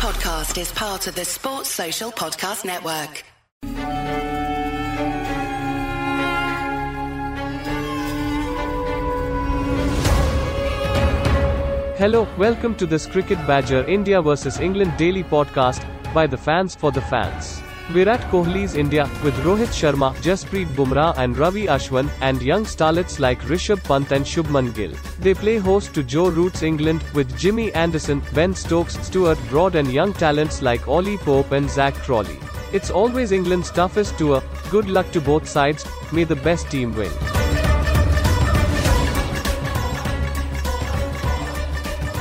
podcast 0.00 0.58
is 0.58 0.72
part 0.72 1.06
of 1.08 1.14
the 1.14 1.26
Sports 1.26 1.68
Social 1.68 2.10
Podcast 2.10 2.64
Network. 2.64 3.22
Hello, 11.98 12.26
welcome 12.38 12.74
to 12.76 12.86
this 12.86 13.06
Cricket 13.06 13.36
Badger 13.46 13.84
India 13.84 14.22
vs 14.22 14.58
England 14.58 14.96
daily 14.96 15.22
podcast 15.22 15.84
by 16.14 16.26
the 16.26 16.38
fans 16.38 16.74
for 16.74 16.90
the 16.90 17.02
fans. 17.02 17.62
Virat 17.92 18.20
Kohli's 18.30 18.76
India 18.76 19.02
with 19.24 19.34
Rohit 19.44 19.72
Sharma, 19.78 20.14
Jasprit 20.26 20.66
Bumrah 20.76 21.12
and 21.18 21.36
Ravi 21.36 21.66
Ashwin 21.66 22.08
and 22.20 22.40
young 22.40 22.64
starlets 22.64 23.18
like 23.18 23.40
Rishabh 23.42 23.82
Pant 23.82 24.12
and 24.12 24.24
Shubman 24.24 24.72
Gill. 24.74 24.92
They 25.18 25.34
play 25.34 25.58
host 25.58 25.92
to 25.94 26.04
Joe 26.04 26.28
Root's 26.28 26.62
England 26.62 27.02
with 27.14 27.36
Jimmy 27.36 27.72
Anderson, 27.72 28.22
Ben 28.32 28.54
Stokes, 28.54 28.96
Stuart 29.04 29.38
Broad 29.48 29.74
and 29.74 29.90
young 29.90 30.12
talents 30.12 30.62
like 30.62 30.86
Ollie 30.86 31.18
Pope 31.18 31.50
and 31.50 31.68
Zak 31.68 31.94
Crawley. 31.94 32.38
It's 32.72 32.90
always 32.90 33.32
England's 33.32 33.72
toughest 33.72 34.16
tour. 34.18 34.40
Good 34.70 34.88
luck 34.88 35.10
to 35.10 35.20
both 35.20 35.48
sides. 35.48 35.84
May 36.12 36.22
the 36.22 36.36
best 36.36 36.70
team 36.70 36.94
win. 36.94 37.10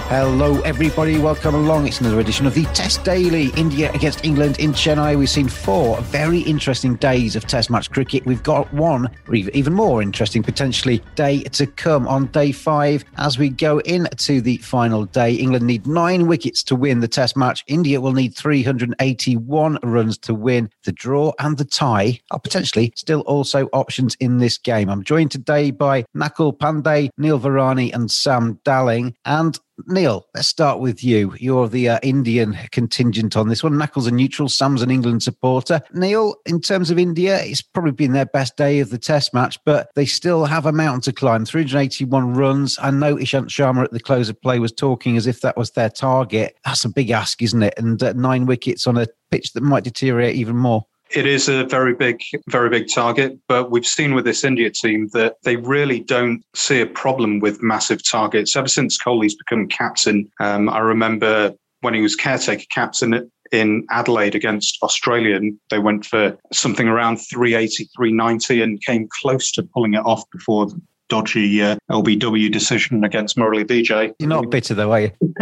Hello, 0.09 0.59
everybody. 0.61 1.19
Welcome 1.19 1.53
along. 1.53 1.85
It's 1.85 1.99
another 1.99 2.19
edition 2.19 2.47
of 2.47 2.55
the 2.55 2.65
Test 2.73 3.03
Daily. 3.03 3.49
India 3.49 3.91
against 3.93 4.25
England 4.25 4.59
in 4.59 4.71
Chennai. 4.71 5.15
We've 5.15 5.29
seen 5.29 5.47
four 5.47 6.01
very 6.01 6.39
interesting 6.39 6.95
days 6.95 7.35
of 7.35 7.45
Test 7.45 7.69
match 7.69 7.91
cricket. 7.91 8.25
We've 8.25 8.41
got 8.41 8.73
one 8.73 9.07
even 9.31 9.73
more 9.73 10.01
interesting, 10.01 10.41
potentially, 10.41 11.03
day 11.13 11.43
to 11.43 11.67
come 11.67 12.07
on 12.07 12.25
day 12.25 12.51
five. 12.51 13.05
As 13.17 13.37
we 13.37 13.49
go 13.49 13.77
into 13.81 14.41
the 14.41 14.57
final 14.57 15.05
day, 15.05 15.35
England 15.35 15.67
need 15.67 15.85
nine 15.85 16.25
wickets 16.25 16.63
to 16.63 16.75
win 16.75 17.01
the 17.01 17.07
Test 17.07 17.37
match. 17.37 17.63
India 17.67 18.01
will 18.01 18.13
need 18.13 18.33
381 18.33 19.77
runs 19.83 20.17
to 20.17 20.33
win. 20.33 20.71
The 20.85 20.91
draw 20.91 21.33
and 21.37 21.55
the 21.55 21.65
tie 21.65 22.19
are 22.31 22.39
potentially 22.39 22.93
still 22.95 23.21
also 23.21 23.67
options 23.73 24.15
in 24.15 24.39
this 24.39 24.57
game. 24.57 24.89
I'm 24.89 25.03
joined 25.03 25.29
today 25.29 25.69
by 25.69 26.03
Nakul 26.17 26.57
Pande, 26.57 27.09
Neil 27.19 27.39
Virani, 27.39 27.93
and 27.93 28.09
Sam 28.09 28.59
Dalling. 28.63 29.13
And 29.23 29.59
Neil, 29.87 30.25
let's 30.35 30.47
start 30.47 30.79
with 30.79 31.03
you. 31.03 31.33
You're 31.39 31.67
the 31.67 31.89
uh, 31.89 31.99
Indian 32.03 32.57
contingent 32.71 33.37
on 33.37 33.49
this 33.49 33.63
one. 33.63 33.77
Nakul's 33.77 34.07
a 34.07 34.11
neutral, 34.11 34.49
Sam's 34.49 34.81
an 34.81 34.91
England 34.91 35.23
supporter. 35.23 35.81
Neil, 35.93 36.35
in 36.45 36.61
terms 36.61 36.91
of 36.91 36.99
India, 36.99 37.41
it's 37.43 37.61
probably 37.61 37.91
been 37.91 38.13
their 38.13 38.25
best 38.25 38.57
day 38.57 38.79
of 38.79 38.89
the 38.89 38.97
Test 38.97 39.33
match, 39.33 39.57
but 39.65 39.89
they 39.95 40.05
still 40.05 40.45
have 40.45 40.65
a 40.65 40.71
mountain 40.71 41.01
to 41.01 41.13
climb. 41.13 41.45
381 41.45 42.33
runs. 42.33 42.77
I 42.81 42.91
know 42.91 43.15
Ishant 43.15 43.47
Sharma 43.47 43.83
at 43.83 43.91
the 43.91 43.99
close 43.99 44.29
of 44.29 44.41
play 44.41 44.59
was 44.59 44.71
talking 44.71 45.17
as 45.17 45.27
if 45.27 45.41
that 45.41 45.57
was 45.57 45.71
their 45.71 45.89
target. 45.89 46.57
That's 46.65 46.85
a 46.85 46.89
big 46.89 47.11
ask, 47.11 47.41
isn't 47.41 47.63
it? 47.63 47.73
And 47.77 48.01
uh, 48.01 48.13
nine 48.13 48.45
wickets 48.45 48.87
on 48.87 48.97
a 48.97 49.07
pitch 49.31 49.53
that 49.53 49.63
might 49.63 49.83
deteriorate 49.83 50.35
even 50.35 50.57
more. 50.57 50.85
It 51.11 51.25
is 51.25 51.49
a 51.49 51.63
very 51.63 51.95
big, 51.95 52.21
very 52.47 52.69
big 52.69 52.87
target, 52.93 53.39
but 53.47 53.71
we've 53.71 53.85
seen 53.85 54.13
with 54.13 54.25
this 54.25 54.43
India 54.43 54.69
team 54.69 55.07
that 55.13 55.37
they 55.43 55.55
really 55.55 56.01
don't 56.01 56.43
see 56.53 56.81
a 56.81 56.85
problem 56.85 57.39
with 57.39 57.63
massive 57.63 58.07
targets. 58.07 58.55
Ever 58.55 58.67
since 58.67 59.01
Kohli's 59.01 59.35
become 59.35 59.67
captain, 59.67 60.29
um, 60.39 60.69
I 60.69 60.79
remember 60.79 61.53
when 61.81 61.95
he 61.95 62.01
was 62.01 62.15
caretaker 62.15 62.65
captain 62.71 63.31
in 63.51 63.87
Adelaide 63.89 64.35
against 64.35 64.77
Australia, 64.83 65.35
and 65.35 65.57
they 65.71 65.79
went 65.79 66.05
for 66.05 66.37
something 66.53 66.87
around 66.87 67.17
380, 67.17 67.89
390 67.95 68.61
and 68.61 68.85
came 68.85 69.07
close 69.21 69.51
to 69.53 69.63
pulling 69.63 69.95
it 69.95 70.05
off 70.05 70.23
before 70.31 70.67
dodgy 71.09 71.61
uh, 71.61 71.75
LBW 71.91 72.51
decision 72.51 73.03
against 73.03 73.35
Murali 73.37 73.65
Vijay. 73.65 74.13
You're 74.19 74.29
not 74.29 74.49
bitter 74.49 74.73
though, 74.73 74.91
are 74.91 75.01
you? 75.01 75.11